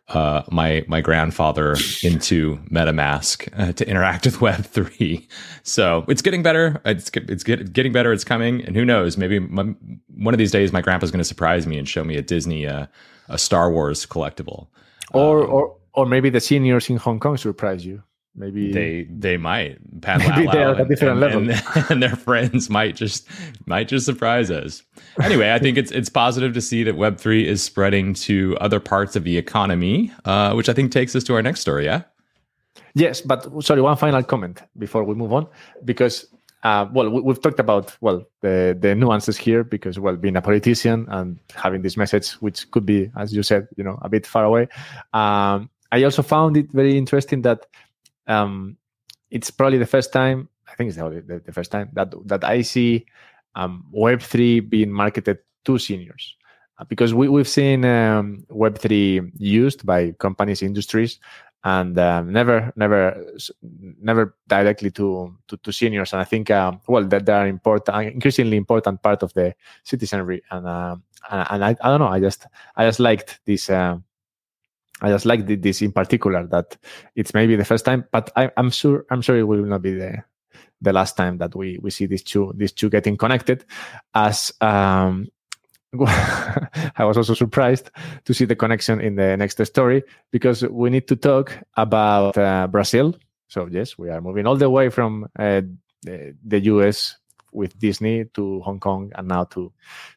uh, 0.10 0.44
my 0.52 0.84
my 0.88 1.02
grandfather 1.02 1.76
into 2.04 2.58
MetaMask 2.70 3.50
uh, 3.58 3.74
to 3.74 3.88
interact 3.88 4.26
with 4.26 4.42
Web 4.42 4.66
three. 4.66 5.28
So 5.68 6.06
it's 6.08 6.22
getting 6.22 6.44
better. 6.44 6.80
It's 6.86 7.10
it's 7.16 7.44
get, 7.44 7.74
getting 7.74 7.92
better. 7.92 8.14
It's 8.14 8.24
coming, 8.24 8.64
and 8.64 8.76
who 8.76 8.86
knows? 8.86 9.18
Maybe 9.18 9.40
my, 9.40 9.74
one 10.14 10.32
of 10.32 10.38
these 10.38 10.52
days, 10.52 10.72
my 10.72 10.80
grandpa's 10.80 11.10
going 11.10 11.22
to 11.22 11.24
surprise 11.24 11.66
me 11.66 11.80
and 11.80 11.90
show 11.90 12.04
me 12.04 12.18
a 12.18 12.22
Disney 12.22 12.68
uh, 12.68 12.86
a 13.30 13.40
Star 13.40 13.72
Wars 13.72 14.06
collectible, 14.06 14.68
or 15.12 15.44
um, 15.44 15.50
or 15.50 15.76
or 15.96 16.06
maybe 16.06 16.30
the 16.30 16.40
seniors 16.40 16.88
in 16.88 16.98
Hong 16.98 17.20
Kong 17.20 17.36
surprise 17.36 17.84
you. 17.84 18.04
Maybe 18.38 18.72
they 18.74 19.04
they 19.10 19.38
might 19.38 19.78
Pan 20.02 20.20
maybe 20.30 20.48
they 20.52 20.64
are 20.64 20.76
at 20.76 20.82
a 20.82 20.86
different 20.86 21.12
and, 21.14 21.20
level, 21.22 21.50
and, 21.50 21.90
and, 21.90 22.04
their 22.04 22.16
friends 22.18 22.70
might 22.70 22.96
just 22.96 23.28
might 23.66 23.88
just 23.88 24.06
surprise 24.06 24.52
us. 24.52 24.84
Anyway, 25.22 25.54
I 25.54 25.60
think 25.60 25.78
it's 25.78 25.92
it's 25.92 26.10
positive 26.10 26.54
to 26.54 26.62
see 26.62 26.84
that 26.84 26.98
Web 26.98 27.18
three 27.18 27.48
is 27.48 27.64
spreading 27.64 28.14
to 28.26 28.58
other 28.60 28.82
parts 28.82 29.16
of 29.16 29.24
the 29.24 29.38
economy, 29.38 30.12
uh, 30.26 30.54
which 30.54 30.68
I 30.68 30.74
think 30.74 30.92
takes 30.92 31.16
us 31.16 31.24
to 31.26 31.36
our 31.36 31.42
next 31.42 31.62
story. 31.62 31.86
Yeah. 31.86 32.04
Yes, 32.94 33.22
but 33.22 33.48
sorry, 33.64 33.82
one 33.82 33.98
final 33.98 34.24
comment 34.24 34.62
before 34.78 35.04
we 35.04 35.16
move 35.16 35.34
on, 35.34 35.48
because 35.84 36.26
uh, 36.64 36.88
well, 36.92 37.10
we, 37.10 37.32
have 37.32 37.42
talked 37.42 37.60
about 37.60 37.96
well 38.02 38.26
the 38.42 38.76
the 38.80 38.96
nuances 38.96 39.38
here 39.38 39.64
because 39.64 40.00
well 40.00 40.16
being 40.16 40.36
a 40.36 40.42
politician 40.42 41.06
and 41.10 41.40
having 41.54 41.84
this 41.84 41.96
message, 41.96 42.32
which 42.42 42.70
could 42.72 42.86
be, 42.86 43.12
as 43.16 43.34
you 43.34 43.44
said, 43.44 43.68
you 43.78 43.84
know, 43.84 44.00
a 44.02 44.10
bit 44.10 44.26
far 44.26 44.44
away. 44.44 44.68
Um, 45.14 45.70
I 45.92 46.04
also 46.04 46.24
found 46.24 46.58
it 46.58 46.72
very 46.72 46.98
interesting 46.98 47.44
that 47.44 47.68
um, 48.28 48.78
it's 49.32 49.52
probably 49.52 49.78
the 49.78 49.86
first 49.86 50.14
time 50.14 50.50
I 50.68 50.76
think 50.76 50.90
it's 50.90 50.98
the, 50.98 51.42
the 51.46 51.54
first 51.54 51.72
time 51.72 51.90
that 51.94 52.14
that 52.26 52.44
I 52.44 52.62
see 52.62 53.06
um, 53.56 53.86
Web 53.92 54.22
three 54.22 54.60
being 54.60 54.92
marketed 54.92 55.40
to 55.66 55.78
seniors. 55.78 56.36
because 56.90 57.14
we, 57.14 57.28
we've 57.30 57.48
seen 57.48 57.86
um, 57.86 58.46
Web3 58.50 59.32
used 59.38 59.86
by 59.86 60.12
companies, 60.20 60.62
industries, 60.62 61.20
and 61.64 61.98
um, 61.98 62.32
never, 62.32 62.72
never, 62.76 63.26
never 64.02 64.36
directly 64.48 64.92
to, 64.92 65.36
to, 65.48 65.58
to 65.58 65.72
seniors. 65.72 66.14
And 66.14 66.22
I 66.22 66.26
think, 66.26 66.52
um, 66.52 66.82
well, 66.88 67.04
that 67.06 67.26
they 67.26 67.34
are 67.34 67.48
important, 67.48 68.14
increasingly 68.14 68.58
important 68.58 69.02
part 69.02 69.24
of 69.24 69.34
the 69.34 69.56
citizenry. 69.84 70.44
And 70.52 70.68
uh, 70.68 70.98
and 71.32 71.64
I, 71.64 71.70
I 71.82 71.90
don't 71.90 72.00
know, 72.00 72.08
I 72.08 72.20
just, 72.20 72.46
I 72.76 72.86
just 72.86 73.00
liked 73.00 73.40
this. 73.46 73.70
I 75.02 75.10
just 75.10 75.26
like 75.26 75.46
this 75.46 75.82
in 75.82 75.92
particular 75.92 76.48
that 76.48 76.78
it's 77.16 77.34
maybe 77.34 77.56
the 77.56 77.66
first 77.66 77.84
time, 77.86 78.06
but 78.12 78.32
I, 78.36 78.52
am 78.56 78.70
sure 78.70 79.06
I'm 79.10 79.22
sure 79.22 79.38
it 79.38 79.44
will 79.44 79.66
not 79.66 79.82
be 79.82 79.94
the 79.94 80.24
the 80.82 80.94
last 80.94 81.18
time 81.18 81.38
that 81.40 81.56
we 81.56 81.80
we 81.82 81.92
see 81.92 82.06
these 82.06 82.24
two 82.24 82.54
these 82.56 82.72
two 82.72 82.90
getting 82.90 83.18
connected. 83.18 83.66
As 84.14 84.54
um, 84.62 85.28
I 86.00 87.04
was 87.04 87.18
also 87.18 87.34
surprised 87.34 87.92
to 88.26 88.34
see 88.34 88.46
the 88.46 88.56
connection 88.56 89.02
in 89.02 89.16
the 89.16 89.38
next 89.38 89.64
story 89.66 90.04
because 90.32 90.64
we 90.64 90.90
need 90.90 91.08
to 91.08 91.16
talk 91.16 91.58
about 91.76 92.38
uh, 92.38 92.68
Brazil. 92.68 93.16
So 93.48 93.68
yes, 93.70 93.98
we 93.98 94.10
are 94.10 94.22
moving 94.22 94.48
all 94.48 94.58
the 94.58 94.70
way 94.70 94.90
from 94.90 95.26
uh, 95.38 95.62
the, 96.02 96.36
the, 96.44 96.60
US 96.62 97.18
with 97.52 97.78
Disney 97.80 98.26
to 98.34 98.62
Hong 98.62 98.80
Kong 98.80 99.12
and 99.16 99.28
now 99.28 99.46
to 99.46 99.72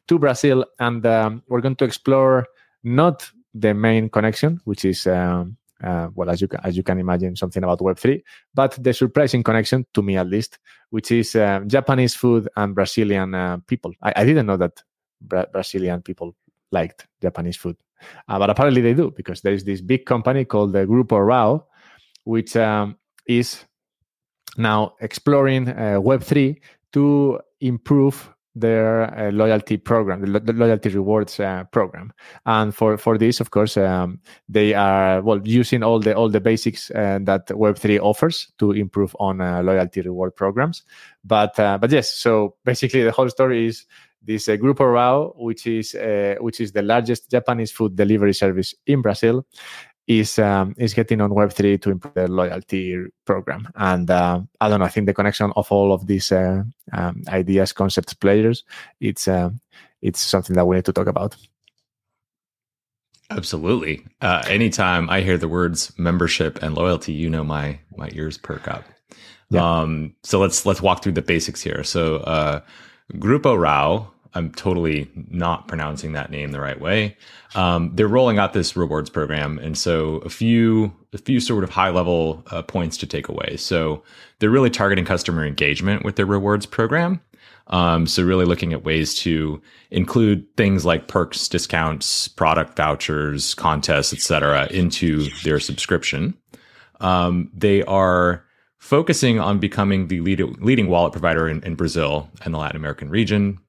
to 0.07 0.19
Brazil, 0.19 0.65
and 0.79 1.05
um, 1.05 1.43
we're 1.47 1.61
going 1.61 1.77
to 1.77 1.85
explore 1.85 2.47
not 2.83 3.29
the 3.53 3.73
main 3.73 4.09
connection, 4.09 4.61
which 4.65 4.85
is 4.85 5.07
um, 5.07 5.57
uh, 5.83 6.09
well, 6.13 6.29
as 6.29 6.41
you 6.41 6.47
as 6.63 6.75
you 6.75 6.83
can 6.83 6.99
imagine, 6.99 7.35
something 7.35 7.63
about 7.63 7.81
Web 7.81 7.97
three, 7.97 8.23
but 8.53 8.77
the 8.83 8.93
surprising 8.93 9.43
connection 9.43 9.85
to 9.93 10.01
me 10.01 10.17
at 10.17 10.27
least, 10.27 10.59
which 10.89 11.11
is 11.11 11.35
uh, 11.35 11.61
Japanese 11.67 12.15
food 12.15 12.49
and 12.57 12.75
Brazilian 12.75 13.33
uh, 13.33 13.57
people. 13.67 13.93
I, 14.01 14.13
I, 14.17 14.25
didn't 14.25 14.45
know 14.45 14.57
that 14.57 14.83
Bra- 15.21 15.45
Brazilian 15.51 16.01
people 16.01 16.35
liked 16.71 17.07
Japanese 17.21 17.55
food, 17.55 17.77
uh, 18.27 18.37
but 18.37 18.49
apparently 18.49 18.81
they 18.81 18.93
do 18.93 19.11
because 19.15 19.41
there 19.41 19.53
is 19.53 19.63
this 19.63 19.81
big 19.81 20.05
company 20.05 20.43
called 20.43 20.73
the 20.73 20.85
Grupo 20.85 21.25
Rao, 21.25 21.65
which 22.25 22.55
um, 22.57 22.97
is 23.25 23.63
now 24.57 24.95
exploring 24.99 25.69
uh, 25.69 25.99
Web 26.01 26.23
three 26.23 26.59
to 26.91 27.39
improve 27.61 28.29
their 28.59 29.13
uh, 29.17 29.31
loyalty 29.31 29.77
program, 29.77 30.21
the, 30.21 30.27
lo- 30.27 30.39
the, 30.39 30.53
loyalty 30.53 30.89
rewards 30.89 31.39
uh, 31.39 31.63
program. 31.71 32.13
And 32.45 32.73
for, 32.73 32.97
for 32.97 33.17
this, 33.17 33.39
of 33.39 33.51
course, 33.51 33.77
um, 33.77 34.19
they 34.47 34.73
are 34.73 35.21
well 35.21 35.41
using 35.43 35.83
all 35.83 35.99
the 35.99 36.15
all 36.15 36.29
the 36.29 36.39
basics 36.39 36.91
uh, 36.91 37.19
that 37.23 37.55
Web 37.55 37.77
three 37.77 37.99
offers 37.99 38.51
to 38.59 38.71
improve 38.71 39.15
on 39.19 39.41
uh, 39.41 39.61
loyalty 39.63 40.01
reward 40.01 40.35
programs. 40.35 40.83
But 41.23 41.59
uh, 41.59 41.77
but 41.77 41.91
yes, 41.91 42.09
so 42.09 42.55
basically 42.65 43.03
the 43.03 43.11
whole 43.11 43.29
story 43.29 43.67
is 43.67 43.85
this 44.21 44.49
uh, 44.49 44.53
Grupo 44.53 44.91
Rao, 44.91 45.33
which 45.37 45.65
is 45.65 45.95
which 46.39 46.59
is 46.59 46.71
the 46.71 46.81
largest 46.81 47.31
Japanese 47.31 47.71
food 47.71 47.95
delivery 47.95 48.33
service 48.33 48.75
in 48.85 49.01
Brazil, 49.01 49.45
is 50.09 50.39
um, 50.39 50.73
is 50.77 50.95
getting 50.95 51.21
on 51.21 51.29
Web3 51.29 51.79
to 51.83 51.91
improve 51.91 52.15
their 52.15 52.27
loyalty 52.27 52.97
program. 53.25 53.69
And 53.75 54.09
uh, 54.09 54.41
I 54.59 54.67
don't 54.67 54.79
know. 54.79 54.85
I 54.85 54.89
think 54.89 55.05
the 55.05 55.13
connection 55.13 55.53
of 55.55 55.71
all 55.71 55.93
of 55.93 56.07
these 56.07 56.31
uh, 56.31 56.63
um, 56.91 57.21
ideas, 57.29 57.71
concepts, 57.71 58.15
players, 58.15 58.63
it's 58.99 59.27
uh, 59.27 59.51
it's 60.01 60.19
something 60.19 60.55
that 60.55 60.65
we 60.65 60.75
need 60.75 60.85
to 60.85 60.93
talk 60.93 61.07
about. 61.07 61.37
Absolutely. 63.29 64.03
Uh, 64.21 64.43
anytime 64.47 65.07
I 65.11 65.21
hear 65.21 65.37
the 65.37 65.47
words 65.47 65.93
membership 65.99 66.57
and 66.63 66.73
loyalty, 66.73 67.13
you 67.13 67.29
know 67.29 67.43
my 67.43 67.79
my 67.95 68.09
ears 68.13 68.39
perk 68.39 68.67
up. 68.67 68.85
Yeah. 69.51 69.61
Um, 69.63 70.15
so 70.23 70.39
let's 70.39 70.65
let's 70.65 70.81
walk 70.81 71.03
through 71.03 71.13
the 71.13 71.21
basics 71.21 71.61
here. 71.61 71.83
So 71.83 72.17
uh, 72.17 72.61
Grupo 73.13 73.59
Rao 73.59 74.11
I'm 74.35 74.51
totally 74.51 75.09
not 75.29 75.67
pronouncing 75.67 76.13
that 76.13 76.29
name 76.29 76.51
the 76.51 76.59
right 76.59 76.79
way. 76.79 77.17
Um, 77.55 77.91
they're 77.95 78.07
rolling 78.07 78.37
out 78.37 78.53
this 78.53 78.75
rewards 78.75 79.09
program, 79.09 79.57
and 79.59 79.77
so 79.77 80.17
a 80.17 80.29
few 80.29 80.93
a 81.13 81.17
few 81.17 81.39
sort 81.39 81.63
of 81.63 81.71
high 81.71 81.89
level 81.89 82.43
uh, 82.51 82.61
points 82.61 82.97
to 82.97 83.07
take 83.07 83.27
away. 83.27 83.57
So 83.57 84.03
they're 84.37 84.51
really 84.51 84.69
targeting 84.69 85.05
customer 85.05 85.45
engagement 85.45 86.05
with 86.05 86.15
their 86.15 86.27
rewards 86.27 86.65
program. 86.67 87.21
Um, 87.67 88.07
so 88.07 88.23
really 88.23 88.45
looking 88.45 88.73
at 88.73 88.83
ways 88.83 89.15
to 89.19 89.61
include 89.91 90.45
things 90.57 90.85
like 90.85 91.07
perks, 91.07 91.47
discounts, 91.47 92.27
product 92.27 92.75
vouchers, 92.75 93.53
contests, 93.53 94.11
etc., 94.13 94.67
into 94.71 95.29
their 95.43 95.59
subscription. 95.59 96.35
Um, 96.99 97.49
they 97.53 97.83
are 97.83 98.43
focusing 98.79 99.39
on 99.39 99.59
becoming 99.59 100.07
the 100.07 100.21
lead, 100.21 100.41
leading 100.61 100.87
wallet 100.87 101.11
provider 101.11 101.47
in, 101.47 101.63
in 101.63 101.75
Brazil 101.75 102.29
and 102.43 102.53
the 102.53 102.57
Latin 102.57 102.77
American 102.77 103.09
region 103.09 103.59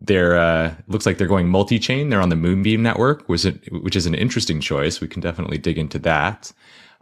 they're 0.00 0.36
uh, 0.36 0.74
looks 0.86 1.06
like 1.06 1.18
they're 1.18 1.26
going 1.26 1.48
multi-chain. 1.48 2.08
They're 2.08 2.20
on 2.20 2.28
the 2.28 2.36
Moonbeam 2.36 2.82
network, 2.82 3.28
which 3.28 3.44
is, 3.44 3.58
which 3.82 3.96
is 3.96 4.06
an 4.06 4.14
interesting 4.14 4.60
choice. 4.60 5.00
We 5.00 5.08
can 5.08 5.20
definitely 5.20 5.58
dig 5.58 5.78
into 5.78 5.98
that. 6.00 6.52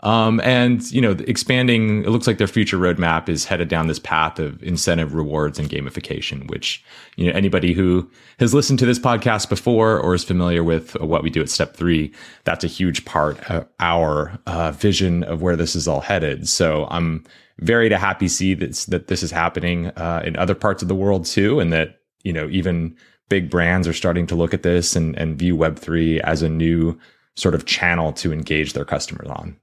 Um, 0.01 0.41
and 0.41 0.83
you 0.93 1.01
know, 1.01 1.13
expanding. 1.27 2.05
It 2.05 2.11
looks 2.11 2.27
like 2.27 2.39
their 2.39 2.47
future 2.47 2.77
roadmap 2.77 3.29
is 3.29 3.47
headed 3.47 3.69
down 3.69 3.87
this 3.87 3.99
path 3.99 4.39
of 4.39 4.63
incentive 4.63 5.15
rewards 5.15 5.59
and 5.59 5.71
gamification. 5.71 6.49
Which 6.51 6.85
you 7.17 7.27
know, 7.27 7.33
anybody 7.33 7.73
who 7.73 8.11
has 8.39 8.53
listened 8.53 8.79
to 8.81 8.87
this 8.87 8.99
podcast 8.99 9.49
before 9.49 9.99
or 9.99 10.15
is 10.15 10.23
familiar 10.23 10.63
with 10.63 11.01
what 11.01 11.23
we 11.23 11.31
do 11.31 11.41
at 11.41 11.49
Step 11.49 11.77
Three, 11.77 12.13
that's 12.45 12.63
a 12.63 12.69
huge 12.69 13.07
part 13.07 13.39
of 13.51 13.67
our 13.81 14.39
uh, 14.47 14.73
vision 14.73 15.25
of 15.25 15.41
where 15.41 15.57
this 15.57 15.75
is 15.75 15.89
all 15.89 16.01
headed. 16.01 16.47
So 16.47 16.87
I'm 16.91 17.25
very 17.61 17.89
to 17.89 17.97
happy 17.97 18.29
see 18.29 18.53
that 18.53 18.77
that 18.89 19.09
this 19.09 19.23
is 19.23 19.31
happening 19.31 19.87
uh, 19.89 20.23
in 20.25 20.37
other 20.37 20.55
parts 20.55 20.83
of 20.83 20.89
the 20.89 20.95
world 20.95 21.25
too, 21.25 21.59
and 21.59 21.73
that 21.73 22.01
you 22.27 22.33
know 22.33 22.49
even 22.51 22.97
big 23.29 23.51
brands 23.51 23.87
are 23.89 23.93
starting 24.03 24.27
to 24.27 24.37
look 24.37 24.55
at 24.55 24.63
this 24.63 24.97
and, 24.97 25.17
and 25.17 25.39
view 25.39 25.57
web3 25.57 26.21
as 26.21 26.43
a 26.43 26.49
new 26.49 26.99
sort 27.35 27.55
of 27.55 27.65
channel 27.65 28.13
to 28.13 28.33
engage 28.33 28.73
their 28.73 28.85
customers 28.85 29.29
on. 29.29 29.57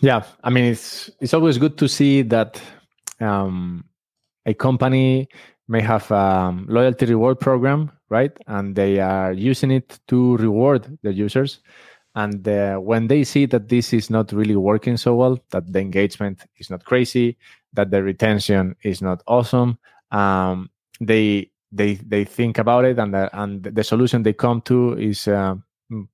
Yeah 0.00 0.22
i 0.42 0.50
mean 0.50 0.64
it's 0.64 1.10
it's 1.20 1.34
always 1.34 1.58
good 1.58 1.76
to 1.78 1.88
see 1.88 2.22
that 2.22 2.60
um, 3.20 3.84
a 4.46 4.54
company 4.54 5.28
may 5.68 5.80
have 5.80 6.10
a 6.10 6.54
loyalty 6.68 7.06
reward 7.06 7.40
program 7.40 7.90
right? 8.14 8.36
And 8.46 8.76
they 8.76 9.00
are 9.00 9.32
using 9.32 9.70
it 9.70 9.98
to 10.08 10.36
reward 10.36 10.98
their 11.02 11.12
users. 11.12 11.60
And 12.14 12.46
uh, 12.46 12.76
when 12.76 13.08
they 13.08 13.24
see 13.24 13.46
that 13.46 13.68
this 13.68 13.92
is 13.92 14.08
not 14.08 14.32
really 14.32 14.54
working 14.54 14.96
so 14.96 15.16
well 15.16 15.38
that 15.50 15.72
the 15.72 15.80
engagement 15.80 16.44
is 16.58 16.70
not 16.70 16.84
crazy 16.84 17.36
that 17.72 17.90
the 17.90 18.04
retention 18.04 18.76
is 18.84 19.02
not 19.02 19.20
awesome 19.26 19.78
um, 20.12 20.70
they 21.00 21.50
they 21.74 21.94
they 21.94 22.24
think 22.24 22.58
about 22.58 22.84
it 22.84 22.98
and 22.98 23.12
the, 23.12 23.30
and 23.32 23.64
the 23.64 23.84
solution 23.84 24.22
they 24.22 24.32
come 24.32 24.60
to 24.62 24.92
is 24.94 25.28
uh, 25.28 25.54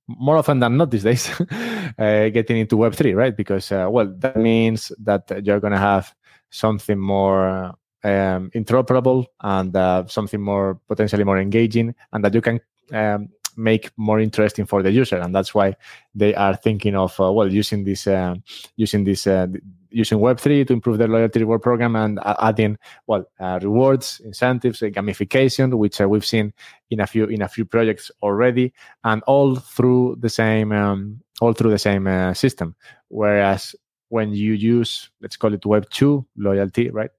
more 0.07 0.37
often 0.37 0.59
than 0.59 0.77
not 0.77 0.91
these 0.91 1.03
days 1.03 1.29
uh, 1.99 2.29
getting 2.29 2.57
into 2.57 2.77
web 2.77 2.93
3 2.93 3.13
right? 3.13 3.35
Because 3.35 3.71
uh, 3.71 3.87
well 3.89 4.13
that 4.19 4.37
means 4.37 4.91
that 4.99 5.31
you're 5.45 5.59
going 5.59 5.73
to 5.73 5.79
have 5.79 6.13
something 6.49 6.99
more 6.99 7.75
um, 8.03 8.49
interoperable 8.55 9.25
and 9.41 9.75
uh, 9.75 10.05
something 10.07 10.41
more 10.41 10.79
potentially 10.87 11.23
more 11.23 11.39
engaging 11.39 11.95
and 12.11 12.23
that 12.25 12.33
you 12.33 12.41
can 12.41 12.59
um, 12.91 13.29
make 13.57 13.91
more 13.97 14.19
interesting 14.19 14.65
for 14.65 14.83
the 14.83 14.91
user 14.91 15.17
and 15.17 15.33
that's 15.33 15.53
why 15.53 15.75
they 16.15 16.33
are 16.35 16.55
thinking 16.55 16.95
of 16.95 17.19
uh, 17.19 17.31
well 17.31 17.51
using 17.51 17.83
this 17.83 18.07
uh, 18.07 18.35
using 18.75 19.03
this 19.03 19.27
uh, 19.27 19.47
using 19.89 20.19
web3 20.19 20.65
to 20.67 20.73
improve 20.73 20.97
their 20.97 21.07
loyalty 21.07 21.39
reward 21.39 21.61
program 21.61 21.95
and 21.95 22.19
adding 22.39 22.77
well 23.07 23.25
uh, 23.39 23.59
rewards 23.61 24.21
incentives 24.23 24.81
gamification 24.81 25.73
which 25.77 25.99
uh, 25.99 26.07
we've 26.07 26.25
seen 26.25 26.53
in 26.89 26.99
a 26.99 27.07
few 27.07 27.25
in 27.25 27.41
a 27.41 27.47
few 27.47 27.65
projects 27.65 28.11
already 28.21 28.73
and 29.03 29.21
all 29.23 29.55
through 29.55 30.15
the 30.19 30.29
same 30.29 30.71
um, 30.71 31.19
all 31.41 31.53
through 31.53 31.71
the 31.71 31.79
same 31.79 32.05
uh, 32.05 32.33
system. 32.33 32.75
Whereas 33.07 33.75
when 34.09 34.33
you 34.33 34.53
use 34.53 35.09
let's 35.21 35.37
call 35.37 35.53
it 35.53 35.65
web 35.65 35.89
2 35.89 36.25
loyalty 36.37 36.89
right 36.89 37.11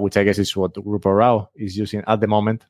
which 0.00 0.16
i 0.16 0.22
guess 0.22 0.38
is 0.38 0.56
what 0.56 0.72
Grupo 0.74 1.16
Rao 1.16 1.48
is 1.56 1.76
using 1.76 2.02
at 2.06 2.20
the 2.20 2.28
moment 2.28 2.64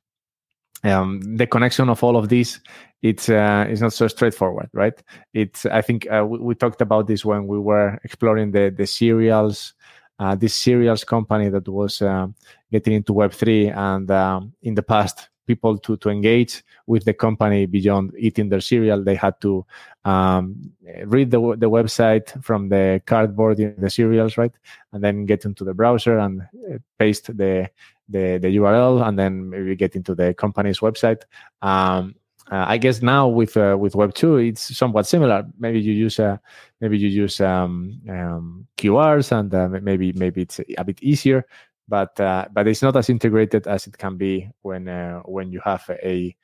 um, 0.84 1.20
the 1.36 1.46
connection 1.46 1.88
of 1.88 2.02
all 2.02 2.16
of 2.16 2.28
these 2.28 2.60
it's 3.02 3.28
uh, 3.28 3.66
it's 3.68 3.80
not 3.80 3.92
so 3.92 4.08
straightforward 4.08 4.68
right? 4.72 5.02
It's 5.34 5.66
i 5.66 5.82
think 5.82 6.06
uh, 6.10 6.24
we, 6.26 6.38
we, 6.38 6.54
talked 6.54 6.80
about 6.80 7.06
this 7.06 7.24
when 7.24 7.46
we 7.46 7.58
were 7.58 7.98
exploring 8.04 8.52
the 8.52 8.72
the 8.76 8.86
cereals 8.86 9.74
uh, 10.18 10.34
this 10.34 10.54
cereals 10.54 11.04
company 11.04 11.48
that 11.48 11.68
was 11.68 12.00
uh, 12.02 12.26
getting 12.70 12.94
into 12.94 13.12
web3 13.12 13.76
and 13.76 14.10
um, 14.10 14.52
in 14.62 14.74
the 14.74 14.82
past 14.82 15.28
people 15.46 15.78
to 15.78 15.96
to 15.96 16.08
engage 16.08 16.62
with 16.86 17.04
the 17.04 17.14
company 17.14 17.66
beyond 17.66 18.12
eating 18.18 18.48
their 18.48 18.60
cereal. 18.60 19.02
They 19.02 19.14
had 19.14 19.40
to 19.40 19.66
um, 20.04 20.72
read 21.04 21.30
the, 21.30 21.40
the 21.56 21.70
website 21.70 22.42
from 22.42 22.68
the 22.68 23.02
cardboard 23.06 23.58
in 23.60 23.74
the 23.78 23.90
cereals 23.90 24.36
right? 24.36 24.52
And 24.92 25.02
then 25.02 25.26
get 25.26 25.44
into 25.44 25.64
the 25.64 25.74
browser 25.74 26.18
and 26.18 26.42
uh, 26.42 26.78
paste 26.98 27.36
the 27.36 27.70
the, 28.12 28.38
the 28.38 28.56
URL 28.56 29.06
and 29.06 29.18
then 29.18 29.50
maybe 29.50 29.74
get 29.76 29.96
into 29.96 30.14
the 30.14 30.34
company's 30.34 30.80
website. 30.80 31.22
Um, 31.62 32.14
uh, 32.50 32.64
I 32.68 32.76
guess 32.76 33.02
now 33.02 33.28
with 33.28 33.56
uh, 33.56 33.76
with 33.78 33.94
Web 33.94 34.14
two, 34.14 34.36
it's 34.36 34.76
somewhat 34.76 35.06
similar. 35.06 35.44
Maybe 35.58 35.80
you 35.80 35.92
use 35.92 36.18
uh, 36.18 36.36
maybe 36.80 36.98
you 36.98 37.08
use 37.08 37.40
um, 37.40 38.00
um, 38.10 38.66
QRs 38.76 39.32
and 39.32 39.54
uh, 39.54 39.68
maybe 39.80 40.12
maybe 40.12 40.42
it's 40.42 40.60
a 40.76 40.84
bit 40.84 41.02
easier, 41.02 41.46
but 41.88 42.18
uh, 42.20 42.46
but 42.52 42.66
it's 42.66 42.82
not 42.82 42.96
as 42.96 43.08
integrated 43.08 43.66
as 43.66 43.86
it 43.86 43.96
can 43.96 44.16
be 44.16 44.50
when 44.62 44.88
uh, 44.88 45.20
when 45.20 45.52
you 45.52 45.60
have 45.64 45.88
a 46.02 46.36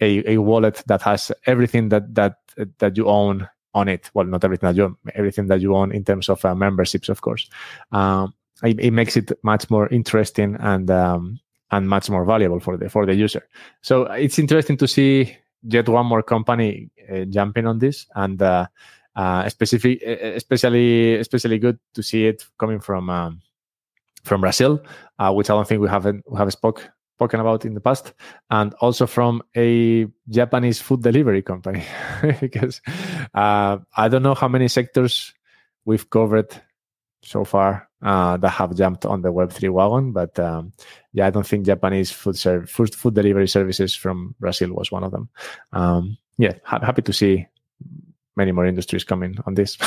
a, 0.00 0.32
a 0.32 0.38
wallet 0.38 0.82
that 0.86 1.02
has 1.02 1.30
everything 1.46 1.88
that 1.88 2.14
that 2.14 2.40
that 2.78 2.96
you 2.96 3.06
own 3.06 3.48
on 3.74 3.88
it. 3.88 4.10
Well, 4.12 4.26
not 4.26 4.44
everything 4.44 4.68
that 4.68 4.76
you 4.76 4.84
own, 4.84 4.96
everything 5.14 5.46
that 5.46 5.60
you 5.60 5.74
own 5.74 5.92
in 5.92 6.04
terms 6.04 6.28
of 6.28 6.44
uh, 6.44 6.54
memberships, 6.54 7.08
of 7.08 7.20
course. 7.20 7.48
Um, 7.92 8.34
it, 8.64 8.80
it, 8.80 8.90
makes 8.92 9.16
it 9.16 9.32
much 9.42 9.70
more 9.70 9.88
interesting 9.88 10.56
and 10.60 10.90
um, 10.90 11.40
and 11.70 11.88
much 11.88 12.10
more 12.10 12.24
valuable 12.24 12.60
for 12.60 12.76
the 12.76 12.88
for 12.88 13.06
the 13.06 13.14
user. 13.14 13.46
So 13.82 14.04
it's 14.04 14.38
interesting 14.38 14.76
to 14.78 14.88
see 14.88 15.36
yet 15.62 15.88
one 15.88 16.06
more 16.06 16.22
company 16.22 16.90
uh, 17.10 17.24
jumping 17.24 17.66
on 17.66 17.78
this, 17.78 18.06
and 18.14 18.40
uh, 18.40 18.66
uh, 19.16 19.48
specific, 19.48 20.02
especially 20.02 21.16
especially 21.16 21.58
good 21.58 21.78
to 21.94 22.02
see 22.02 22.26
it 22.26 22.44
coming 22.58 22.80
from 22.80 23.10
um, 23.10 23.40
from 24.24 24.40
Brazil, 24.40 24.82
uh, 25.18 25.32
which 25.32 25.50
I 25.50 25.54
don't 25.54 25.68
think 25.68 25.80
we 25.80 25.88
haven't 25.88 26.24
we 26.28 26.38
have 26.38 26.52
spoke 26.52 26.90
spoken 27.16 27.40
about 27.40 27.64
in 27.64 27.74
the 27.74 27.80
past, 27.80 28.12
and 28.50 28.74
also 28.74 29.06
from 29.06 29.42
a 29.56 30.06
Japanese 30.28 30.80
food 30.80 31.02
delivery 31.02 31.42
company, 31.42 31.84
because 32.40 32.80
uh, 33.34 33.78
I 33.96 34.08
don't 34.08 34.22
know 34.22 34.34
how 34.34 34.48
many 34.48 34.68
sectors 34.68 35.32
we've 35.84 36.08
covered 36.10 36.50
so 37.22 37.44
far 37.44 37.88
uh, 38.04 38.36
that 38.36 38.50
have 38.50 38.76
jumped 38.76 39.06
on 39.06 39.22
the 39.22 39.32
Web3 39.32 39.70
wagon. 39.70 40.12
But 40.12 40.38
um, 40.38 40.72
yeah, 41.12 41.26
I 41.26 41.30
don't 41.30 41.46
think 41.46 41.66
Japanese 41.66 42.10
food, 42.10 42.36
serv- 42.36 42.68
food, 42.68 42.94
food 42.94 43.14
delivery 43.14 43.48
services 43.48 43.94
from 43.94 44.34
Brazil 44.38 44.74
was 44.74 44.92
one 44.92 45.02
of 45.02 45.10
them. 45.10 45.30
Um, 45.72 46.18
yeah, 46.36 46.52
ha- 46.64 46.84
happy 46.84 47.02
to 47.02 47.12
see 47.12 47.46
many 48.36 48.52
more 48.52 48.66
industries 48.66 49.04
coming 49.04 49.38
on 49.46 49.54
this. 49.54 49.78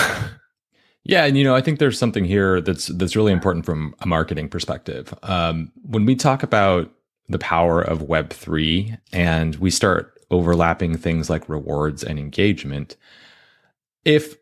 yeah, 1.03 1.25
and 1.25 1.38
you 1.38 1.43
know, 1.43 1.56
I 1.56 1.62
think 1.62 1.77
there's 1.80 1.99
something 1.99 2.25
here 2.25 2.60
that's 2.60 2.88
that's 2.88 3.15
really 3.15 3.32
important 3.32 3.65
from 3.65 3.93
a 3.99 4.08
marketing 4.08 4.49
perspective. 4.49 5.13
Um, 5.23 5.71
when 5.84 6.06
we 6.06 6.15
talk 6.15 6.41
about 6.41 6.91
the 7.30 7.39
power 7.39 7.82
of 7.82 7.99
Web3 7.99 8.97
and 9.13 9.56
we 9.58 9.69
start 9.69 10.19
overlapping 10.32 10.97
things 10.97 11.30
like 11.30 11.47
rewards 11.47 12.03
and 12.03 12.17
engagement, 12.17 12.95
if 14.06 14.36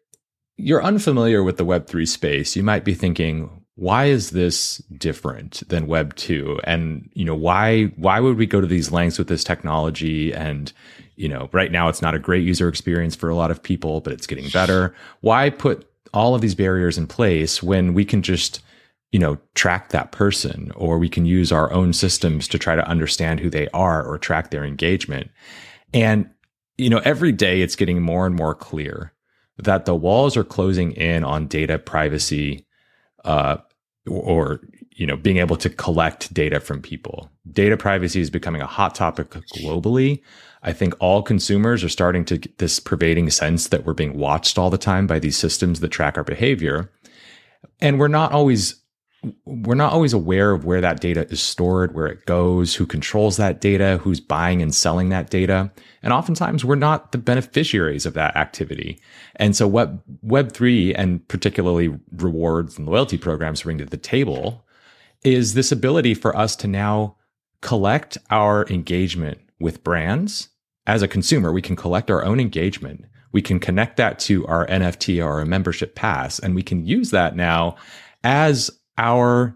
you're 0.57 0.83
unfamiliar 0.83 1.43
with 1.43 1.57
the 1.57 1.65
Web3 1.65 2.07
space, 2.07 2.55
you 2.55 2.63
might 2.63 2.85
be 2.85 2.93
thinking, 2.93 3.64
why 3.75 4.05
is 4.05 4.29
this 4.29 4.77
different 4.97 5.67
than 5.67 5.87
Web 5.87 6.15
2? 6.15 6.61
And, 6.63 7.09
you 7.13 7.25
know, 7.25 7.35
why, 7.35 7.85
why 7.97 8.19
would 8.21 8.37
we 8.37 8.45
go 8.45 8.61
to 8.61 8.67
these 8.67 8.91
lengths 8.91 9.17
with 9.17 9.27
this 9.27 9.43
technology? 9.43 10.33
And, 10.33 10.71
you 11.17 11.27
know, 11.27 11.49
right 11.51 11.71
now 11.71 11.89
it's 11.89 12.01
not 12.01 12.15
a 12.15 12.19
great 12.19 12.45
user 12.45 12.69
experience 12.69 13.15
for 13.15 13.29
a 13.29 13.35
lot 13.35 13.51
of 13.51 13.61
people, 13.61 13.99
but 13.99 14.13
it's 14.13 14.27
getting 14.27 14.49
better. 14.49 14.95
Why 15.21 15.49
put 15.49 15.89
all 16.13 16.35
of 16.35 16.41
these 16.41 16.55
barriers 16.55 16.97
in 16.97 17.07
place 17.07 17.61
when 17.61 17.93
we 17.93 18.05
can 18.05 18.21
just, 18.21 18.61
you 19.11 19.19
know, 19.19 19.37
track 19.55 19.89
that 19.89 20.13
person 20.13 20.71
or 20.75 20.97
we 20.97 21.09
can 21.09 21.25
use 21.25 21.51
our 21.51 21.71
own 21.73 21.91
systems 21.91 22.47
to 22.47 22.57
try 22.57 22.75
to 22.75 22.87
understand 22.87 23.41
who 23.41 23.49
they 23.49 23.67
are 23.69 24.05
or 24.05 24.17
track 24.17 24.51
their 24.51 24.63
engagement? 24.63 25.29
And, 25.93 26.29
you 26.77 26.89
know, 26.89 27.01
every 27.03 27.33
day 27.33 27.61
it's 27.61 27.75
getting 27.75 28.01
more 28.01 28.25
and 28.25 28.35
more 28.35 28.55
clear 28.55 29.11
that 29.57 29.85
the 29.85 29.95
walls 29.95 30.37
are 30.37 30.43
closing 30.45 30.93
in 30.93 31.25
on 31.25 31.47
data 31.47 31.77
privacy 31.77 32.64
uh, 33.25 33.57
or 34.07 34.61
you 34.91 35.05
know 35.05 35.17
being 35.17 35.37
able 35.37 35.57
to 35.57 35.69
collect 35.69 36.33
data 36.33 36.59
from 36.59 36.81
people. 36.81 37.29
Data 37.51 37.75
privacy 37.75 38.21
is 38.21 38.29
becoming 38.29 38.61
a 38.61 38.67
hot 38.67 38.95
topic 38.95 39.31
globally. 39.31 40.21
I 40.63 40.73
think 40.73 40.95
all 40.99 41.21
consumers 41.21 41.83
are 41.83 41.89
starting 41.89 42.25
to 42.25 42.37
get 42.37 42.57
this 42.57 42.79
pervading 42.79 43.29
sense 43.29 43.67
that 43.67 43.85
we're 43.85 43.93
being 43.93 44.17
watched 44.17 44.57
all 44.57 44.69
the 44.69 44.77
time 44.77 45.05
by 45.05 45.19
these 45.19 45.37
systems 45.37 45.79
that 45.79 45.89
track 45.89 46.17
our 46.17 46.23
behavior. 46.23 46.91
And 47.81 47.99
we're 47.99 48.07
not 48.07 48.31
always 48.31 48.81
we're 49.45 49.75
not 49.75 49.93
always 49.93 50.13
aware 50.13 50.51
of 50.51 50.65
where 50.65 50.81
that 50.81 50.99
data 50.99 51.27
is 51.29 51.41
stored, 51.41 51.93
where 51.93 52.07
it 52.07 52.25
goes, 52.25 52.75
who 52.75 52.85
controls 52.85 53.37
that 53.37 53.61
data, 53.61 53.99
who's 54.01 54.19
buying 54.19 54.61
and 54.61 54.73
selling 54.73 55.09
that 55.09 55.29
data. 55.29 55.71
And 56.03 56.13
oftentimes 56.13 56.65
we're 56.65 56.75
not 56.75 57.11
the 57.11 57.17
beneficiaries 57.17 58.05
of 58.05 58.13
that 58.13 58.35
activity. 58.35 58.99
And 59.35 59.55
so 59.55 59.67
what 59.67 59.91
Web3 60.25 60.93
and 60.97 61.27
particularly 61.27 61.97
rewards 62.11 62.77
and 62.77 62.87
loyalty 62.87 63.17
programs 63.17 63.63
bring 63.63 63.77
to 63.79 63.85
the 63.85 63.97
table 63.97 64.65
is 65.23 65.53
this 65.53 65.71
ability 65.71 66.13
for 66.13 66.35
us 66.35 66.55
to 66.57 66.67
now 66.67 67.15
collect 67.61 68.17
our 68.29 68.65
engagement 68.67 69.39
with 69.59 69.83
brands. 69.83 70.49
As 70.87 71.01
a 71.01 71.07
consumer, 71.07 71.51
we 71.51 71.61
can 71.61 71.75
collect 71.75 72.11
our 72.11 72.23
own 72.23 72.39
engagement. 72.39 73.05
We 73.31 73.41
can 73.41 73.59
connect 73.59 73.97
that 73.97 74.19
to 74.19 74.45
our 74.47 74.67
NFT 74.67 75.23
or 75.23 75.39
our 75.39 75.45
membership 75.45 75.95
pass, 75.95 76.39
and 76.39 76.55
we 76.55 76.63
can 76.63 76.85
use 76.85 77.09
that 77.09 77.35
now 77.35 77.75
as 78.23 78.71
our 78.97 79.55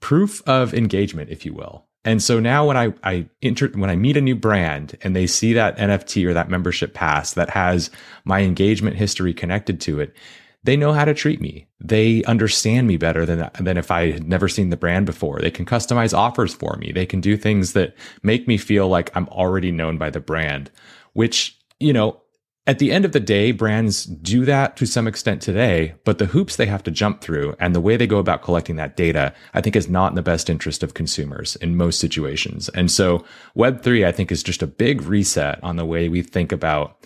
proof 0.00 0.42
of 0.48 0.74
engagement, 0.74 1.30
if 1.30 1.44
you 1.44 1.52
will. 1.52 1.86
And 2.04 2.22
so 2.22 2.40
now 2.40 2.66
when 2.66 2.76
I, 2.76 2.94
I 3.04 3.28
enter, 3.42 3.68
when 3.68 3.90
I 3.90 3.96
meet 3.96 4.16
a 4.16 4.22
new 4.22 4.34
brand 4.34 4.96
and 5.02 5.14
they 5.14 5.26
see 5.26 5.52
that 5.52 5.76
NFT 5.76 6.26
or 6.26 6.32
that 6.32 6.48
membership 6.48 6.94
pass 6.94 7.34
that 7.34 7.50
has 7.50 7.90
my 8.24 8.40
engagement 8.40 8.96
history 8.96 9.34
connected 9.34 9.80
to 9.82 10.00
it, 10.00 10.16
they 10.62 10.76
know 10.76 10.92
how 10.92 11.04
to 11.04 11.14
treat 11.14 11.40
me. 11.40 11.66
They 11.78 12.22
understand 12.24 12.86
me 12.86 12.96
better 12.96 13.24
than, 13.24 13.50
than 13.60 13.76
if 13.76 13.90
I 13.90 14.12
had 14.12 14.26
never 14.26 14.48
seen 14.48 14.70
the 14.70 14.76
brand 14.76 15.06
before. 15.06 15.40
They 15.40 15.50
can 15.50 15.64
customize 15.66 16.16
offers 16.16 16.54
for 16.54 16.76
me. 16.78 16.92
They 16.92 17.06
can 17.06 17.20
do 17.20 17.36
things 17.36 17.72
that 17.74 17.94
make 18.22 18.46
me 18.46 18.56
feel 18.56 18.88
like 18.88 19.14
I'm 19.14 19.28
already 19.28 19.70
known 19.70 19.98
by 19.98 20.10
the 20.10 20.20
brand, 20.20 20.70
which, 21.12 21.58
you 21.80 21.92
know, 21.92 22.20
at 22.66 22.78
the 22.78 22.92
end 22.92 23.04
of 23.04 23.12
the 23.12 23.20
day, 23.20 23.52
brands 23.52 24.04
do 24.04 24.44
that 24.44 24.76
to 24.76 24.86
some 24.86 25.08
extent 25.08 25.40
today, 25.40 25.94
but 26.04 26.18
the 26.18 26.26
hoops 26.26 26.56
they 26.56 26.66
have 26.66 26.82
to 26.84 26.90
jump 26.90 27.20
through 27.20 27.54
and 27.58 27.74
the 27.74 27.80
way 27.80 27.96
they 27.96 28.06
go 28.06 28.18
about 28.18 28.42
collecting 28.42 28.76
that 28.76 28.96
data, 28.96 29.34
I 29.54 29.60
think 29.60 29.76
is 29.76 29.88
not 29.88 30.12
in 30.12 30.14
the 30.14 30.22
best 30.22 30.50
interest 30.50 30.82
of 30.82 30.94
consumers 30.94 31.56
in 31.56 31.76
most 31.76 31.98
situations. 31.98 32.68
And 32.70 32.90
so 32.90 33.24
Web3, 33.56 34.06
I 34.06 34.12
think, 34.12 34.30
is 34.30 34.42
just 34.42 34.62
a 34.62 34.66
big 34.66 35.02
reset 35.02 35.58
on 35.64 35.76
the 35.76 35.86
way 35.86 36.08
we 36.08 36.22
think 36.22 36.52
about 36.52 36.96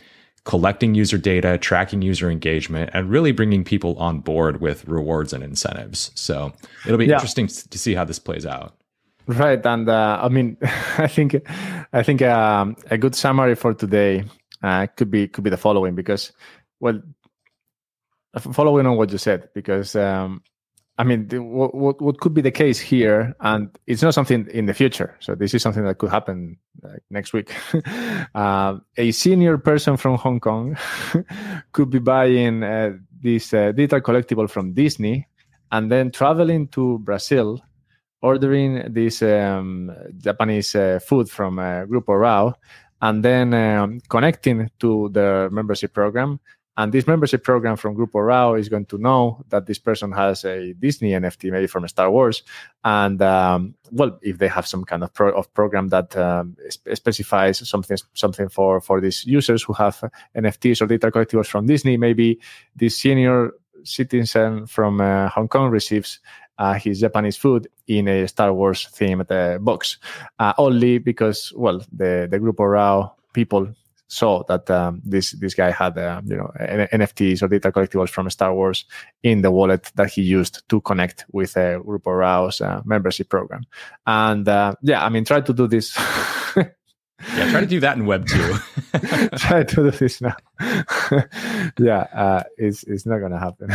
collecting 0.45 0.95
user 0.95 1.19
data, 1.19 1.57
tracking 1.57 2.03
user 2.03 2.31
engagement, 2.31 2.91
and 2.93 3.09
really 3.09 3.33
bringing 3.33 3.65
people 3.65 3.97
on 3.99 4.21
board 4.21 4.61
with 4.61 4.87
rewards 4.87 5.33
and 5.33 5.43
incentives. 5.43 6.11
So 6.15 6.53
it'll 6.85 6.99
be 6.99 7.07
yeah. 7.07 7.15
interesting 7.15 7.47
to 7.47 7.79
see 7.79 7.95
how 7.95 8.05
this 8.05 8.19
plays 8.19 8.45
out. 8.45 8.75
Right, 9.27 9.65
and 9.65 9.89
uh, 9.89 10.19
I 10.21 10.29
mean, 10.29 10.59
I 10.99 11.07
think 11.07 11.37
I 11.95 12.03
think 12.03 12.21
um, 12.21 12.77
a 12.91 12.99
good 12.99 13.15
summary 13.15 13.55
for 13.55 13.73
today 13.73 14.25
uh, 14.65 14.87
could 14.97 15.11
be 15.11 15.29
could 15.29 15.45
be 15.45 15.51
the 15.51 15.59
following 15.59 15.95
because 15.95 16.33
well 16.81 17.01
following 18.39 18.87
on 18.87 18.97
what 18.97 19.13
you 19.13 19.19
said 19.19 19.49
because 19.55 19.95
um, 19.95 20.43
I 20.97 21.05
mean 21.05 21.29
the, 21.29 21.43
what, 21.43 22.01
what 22.01 22.19
could 22.19 22.33
be 22.33 22.41
the 22.41 22.51
case 22.51 22.81
here 22.81 23.35
and 23.41 23.69
it's 23.87 24.03
not 24.03 24.15
something 24.15 24.49
in 24.51 24.67
the 24.67 24.75
future. 24.75 25.17
So 25.21 25.35
this 25.35 25.53
is 25.53 25.63
something 25.63 25.85
that 25.85 25.99
could 25.99 26.11
happen 26.11 26.57
like, 26.83 27.03
next 27.11 27.33
week. 27.35 27.53
Uh, 28.35 28.79
a 28.97 29.11
senior 29.13 29.59
person 29.59 29.97
from 29.97 30.17
Hong 30.17 30.41
Kong 30.41 30.77
could 31.73 31.91
be 31.91 31.99
buying 31.99 32.63
uh, 32.63 32.93
this 33.21 33.53
uh, 33.53 33.73
digital 33.73 34.01
collectible 34.01 34.49
from 34.49 34.73
Disney 34.73 35.29
and 35.71 35.93
then 35.93 36.11
traveling 36.11 36.69
to 36.69 36.99
Brazil 37.01 37.61
ordering 38.23 38.83
this 38.91 39.21
um, 39.21 39.93
Japanese 40.17 40.75
uh, 40.75 40.99
food 41.07 41.29
from 41.29 41.59
uh, 41.59 41.85
Grupo 41.85 42.19
Rao 42.19 42.55
and 43.05 43.23
then 43.23 43.53
um, 43.53 44.01
connecting 44.09 44.71
to 44.81 45.11
the 45.13 45.51
membership 45.53 45.93
program. 45.93 46.41
And 46.79 46.91
this 46.91 47.07
membership 47.07 47.45
program 47.45 47.77
from 47.77 47.95
Grupo 47.95 48.27
Rao 48.27 48.55
is 48.55 48.71
going 48.71 48.87
to 48.87 48.99
know 48.99 49.45
that 49.51 49.67
this 49.67 49.79
person 49.79 50.11
has 50.13 50.45
a 50.45 50.73
Disney 50.73 51.11
NFT, 51.11 51.53
maybe 51.53 51.67
from 51.67 51.87
Star 51.87 52.11
Wars. 52.11 52.43
And 52.83 53.21
um, 53.21 53.75
well, 53.93 54.19
if 54.23 54.39
they 54.39 54.49
have 54.49 54.67
some 54.67 54.85
kind 54.85 55.05
of, 55.05 55.13
pro- 55.13 55.37
of 55.37 55.53
program 55.53 55.89
that 55.89 56.17
um, 56.17 56.57
specifies 56.95 57.69
something 57.69 57.99
something 58.15 58.49
for 58.49 58.81
for 58.81 59.01
these 59.03 59.25
users 59.27 59.63
who 59.63 59.75
have 59.75 60.03
NFTs 60.35 60.81
or 60.81 60.87
data 60.87 61.11
collectibles 61.11 61.47
from 61.47 61.67
Disney, 61.67 61.99
maybe 61.99 62.41
this 62.75 62.97
senior 62.99 63.53
citizen 63.85 64.67
from 64.67 65.01
uh, 65.01 65.29
Hong 65.29 65.49
Kong 65.49 65.71
receives 65.71 66.21
uh, 66.59 66.75
his 66.75 67.01
Japanese 67.01 67.37
food 67.37 67.69
in 67.87 68.09
a 68.09 68.27
Star 68.27 68.53
Wars 68.53 68.89
themed 68.93 69.31
uh, 69.31 69.59
box, 69.59 69.99
uh, 70.39 70.53
only 70.59 70.99
because 70.99 71.53
well 71.57 71.81
the 71.93 72.29
the 72.31 72.39
Grupo 72.39 72.71
Rao 72.71 73.15
people 73.33 73.69
saw 74.09 74.45
that 74.45 74.71
um, 74.71 75.03
this 75.05 75.33
this 75.33 75.55
guy 75.55 75.71
had 75.71 75.99
uh, 75.99 76.21
you 76.25 76.37
know 76.37 76.51
NFTs 76.61 77.43
or 77.43 77.49
data 77.49 77.73
collectibles 77.73 78.11
from 78.11 78.31
Star 78.31 78.55
Wars 78.55 78.85
in 79.23 79.43
the 79.43 79.51
wallet 79.51 79.91
that 79.97 80.11
he 80.11 80.23
used 80.23 80.67
to 80.69 80.81
connect 80.81 81.25
with 81.33 81.57
uh, 81.57 81.81
Grupo 81.81 82.19
Rao's 82.19 82.61
uh, 82.61 82.83
membership 82.85 83.29
program, 83.29 83.63
and 84.07 84.49
uh, 84.49 84.75
yeah, 84.83 85.05
I 85.05 85.09
mean 85.09 85.25
try 85.25 85.41
to 85.41 85.53
do 85.53 85.67
this. 85.67 85.97
yeah, 86.57 87.51
try 87.51 87.61
to 87.61 87.67
do 87.67 87.81
that 87.81 87.97
in 87.97 88.07
Web 88.07 88.27
two. 88.27 88.55
try 89.37 89.65
to 89.65 89.77
do 89.77 89.91
this 89.91 90.21
now. 90.21 90.37
yeah, 91.79 92.07
uh, 92.15 92.43
it's 92.57 92.85
it's 92.85 93.07
not 93.07 93.19
gonna 93.19 93.41
happen. 93.41 93.71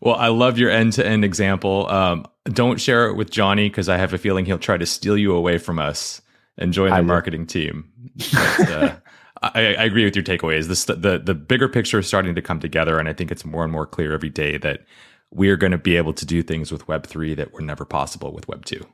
Well, 0.00 0.16
I 0.16 0.28
love 0.28 0.58
your 0.58 0.70
end 0.70 0.92
to 0.94 1.06
end 1.06 1.24
example. 1.24 1.88
Um, 1.88 2.26
don't 2.46 2.80
share 2.80 3.08
it 3.08 3.14
with 3.14 3.30
Johnny 3.30 3.68
because 3.68 3.88
I 3.88 3.96
have 3.96 4.12
a 4.12 4.18
feeling 4.18 4.44
he'll 4.44 4.58
try 4.58 4.76
to 4.76 4.86
steal 4.86 5.16
you 5.16 5.34
away 5.34 5.58
from 5.58 5.78
us 5.78 6.20
and 6.58 6.72
join 6.72 6.90
the 6.90 7.02
marketing 7.02 7.46
team. 7.46 7.90
But, 8.32 8.70
uh, 8.70 8.96
I, 9.42 9.74
I, 9.74 9.84
agree 9.84 10.04
with 10.04 10.16
your 10.16 10.24
takeaways. 10.24 10.68
This 10.68 10.84
the 10.84 11.20
the 11.22 11.34
bigger 11.34 11.68
picture 11.68 11.98
is 11.98 12.06
starting 12.06 12.34
to 12.34 12.42
come 12.42 12.60
together, 12.60 12.98
and 12.98 13.08
I 13.08 13.12
think 13.12 13.30
it's 13.30 13.44
more 13.44 13.62
and 13.62 13.72
more 13.72 13.86
clear 13.86 14.12
every 14.12 14.30
day 14.30 14.56
that 14.58 14.84
we 15.30 15.50
are 15.50 15.56
going 15.56 15.72
to 15.72 15.78
be 15.78 15.96
able 15.96 16.14
to 16.14 16.24
do 16.24 16.42
things 16.42 16.72
with 16.72 16.86
Web 16.88 17.06
three 17.06 17.34
that 17.34 17.52
were 17.52 17.60
never 17.60 17.84
possible 17.84 18.32
with 18.32 18.48
Web 18.48 18.64
two. 18.64 18.86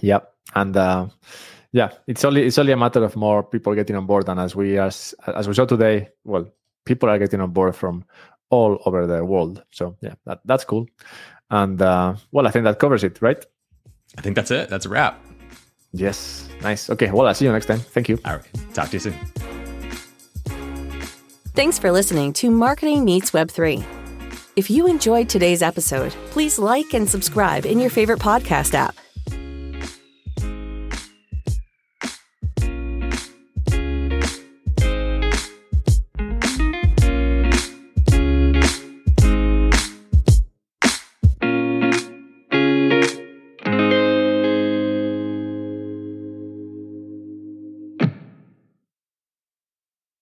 Yep, 0.00 0.32
and 0.54 0.76
uh, 0.76 1.06
yeah, 1.72 1.90
it's 2.06 2.24
only 2.24 2.46
it's 2.46 2.58
only 2.58 2.72
a 2.72 2.76
matter 2.76 3.04
of 3.04 3.14
more 3.14 3.42
people 3.42 3.74
getting 3.74 3.96
on 3.96 4.06
board, 4.06 4.28
and 4.28 4.40
as 4.40 4.56
we 4.56 4.78
as 4.78 5.14
as 5.26 5.46
we 5.46 5.54
saw 5.54 5.64
today, 5.66 6.08
well, 6.24 6.48
people 6.84 7.08
are 7.08 7.18
getting 7.18 7.40
on 7.40 7.50
board 7.52 7.76
from 7.76 8.04
all 8.50 8.80
over 8.86 9.06
the 9.06 9.24
world. 9.24 9.62
So 9.70 9.96
yeah, 10.00 10.14
that, 10.26 10.40
that's 10.44 10.64
cool. 10.64 10.86
And 11.50 11.80
uh, 11.80 12.16
well, 12.32 12.46
I 12.46 12.50
think 12.50 12.64
that 12.64 12.78
covers 12.78 13.04
it, 13.04 13.20
right? 13.20 13.44
I 14.16 14.20
think 14.20 14.36
that's 14.36 14.50
it. 14.50 14.68
That's 14.68 14.86
a 14.86 14.88
wrap. 14.88 15.20
Yes, 15.92 16.48
nice. 16.60 16.90
Okay, 16.90 17.10
well, 17.10 17.26
I'll 17.26 17.34
see 17.34 17.44
you 17.44 17.52
next 17.52 17.66
time. 17.66 17.78
Thank 17.78 18.08
you. 18.08 18.18
All 18.24 18.36
right, 18.36 18.46
talk 18.74 18.88
to 18.88 18.96
you 18.96 19.00
soon. 19.00 19.14
Thanks 21.54 21.78
for 21.78 21.92
listening 21.92 22.32
to 22.34 22.50
Marketing 22.50 23.04
Meets 23.04 23.30
Web3. 23.30 23.84
If 24.56 24.70
you 24.70 24.86
enjoyed 24.88 25.28
today's 25.28 25.62
episode, 25.62 26.12
please 26.30 26.58
like 26.58 26.94
and 26.94 27.08
subscribe 27.08 27.64
in 27.64 27.78
your 27.78 27.90
favorite 27.90 28.18
podcast 28.18 28.74
app. 28.74 28.96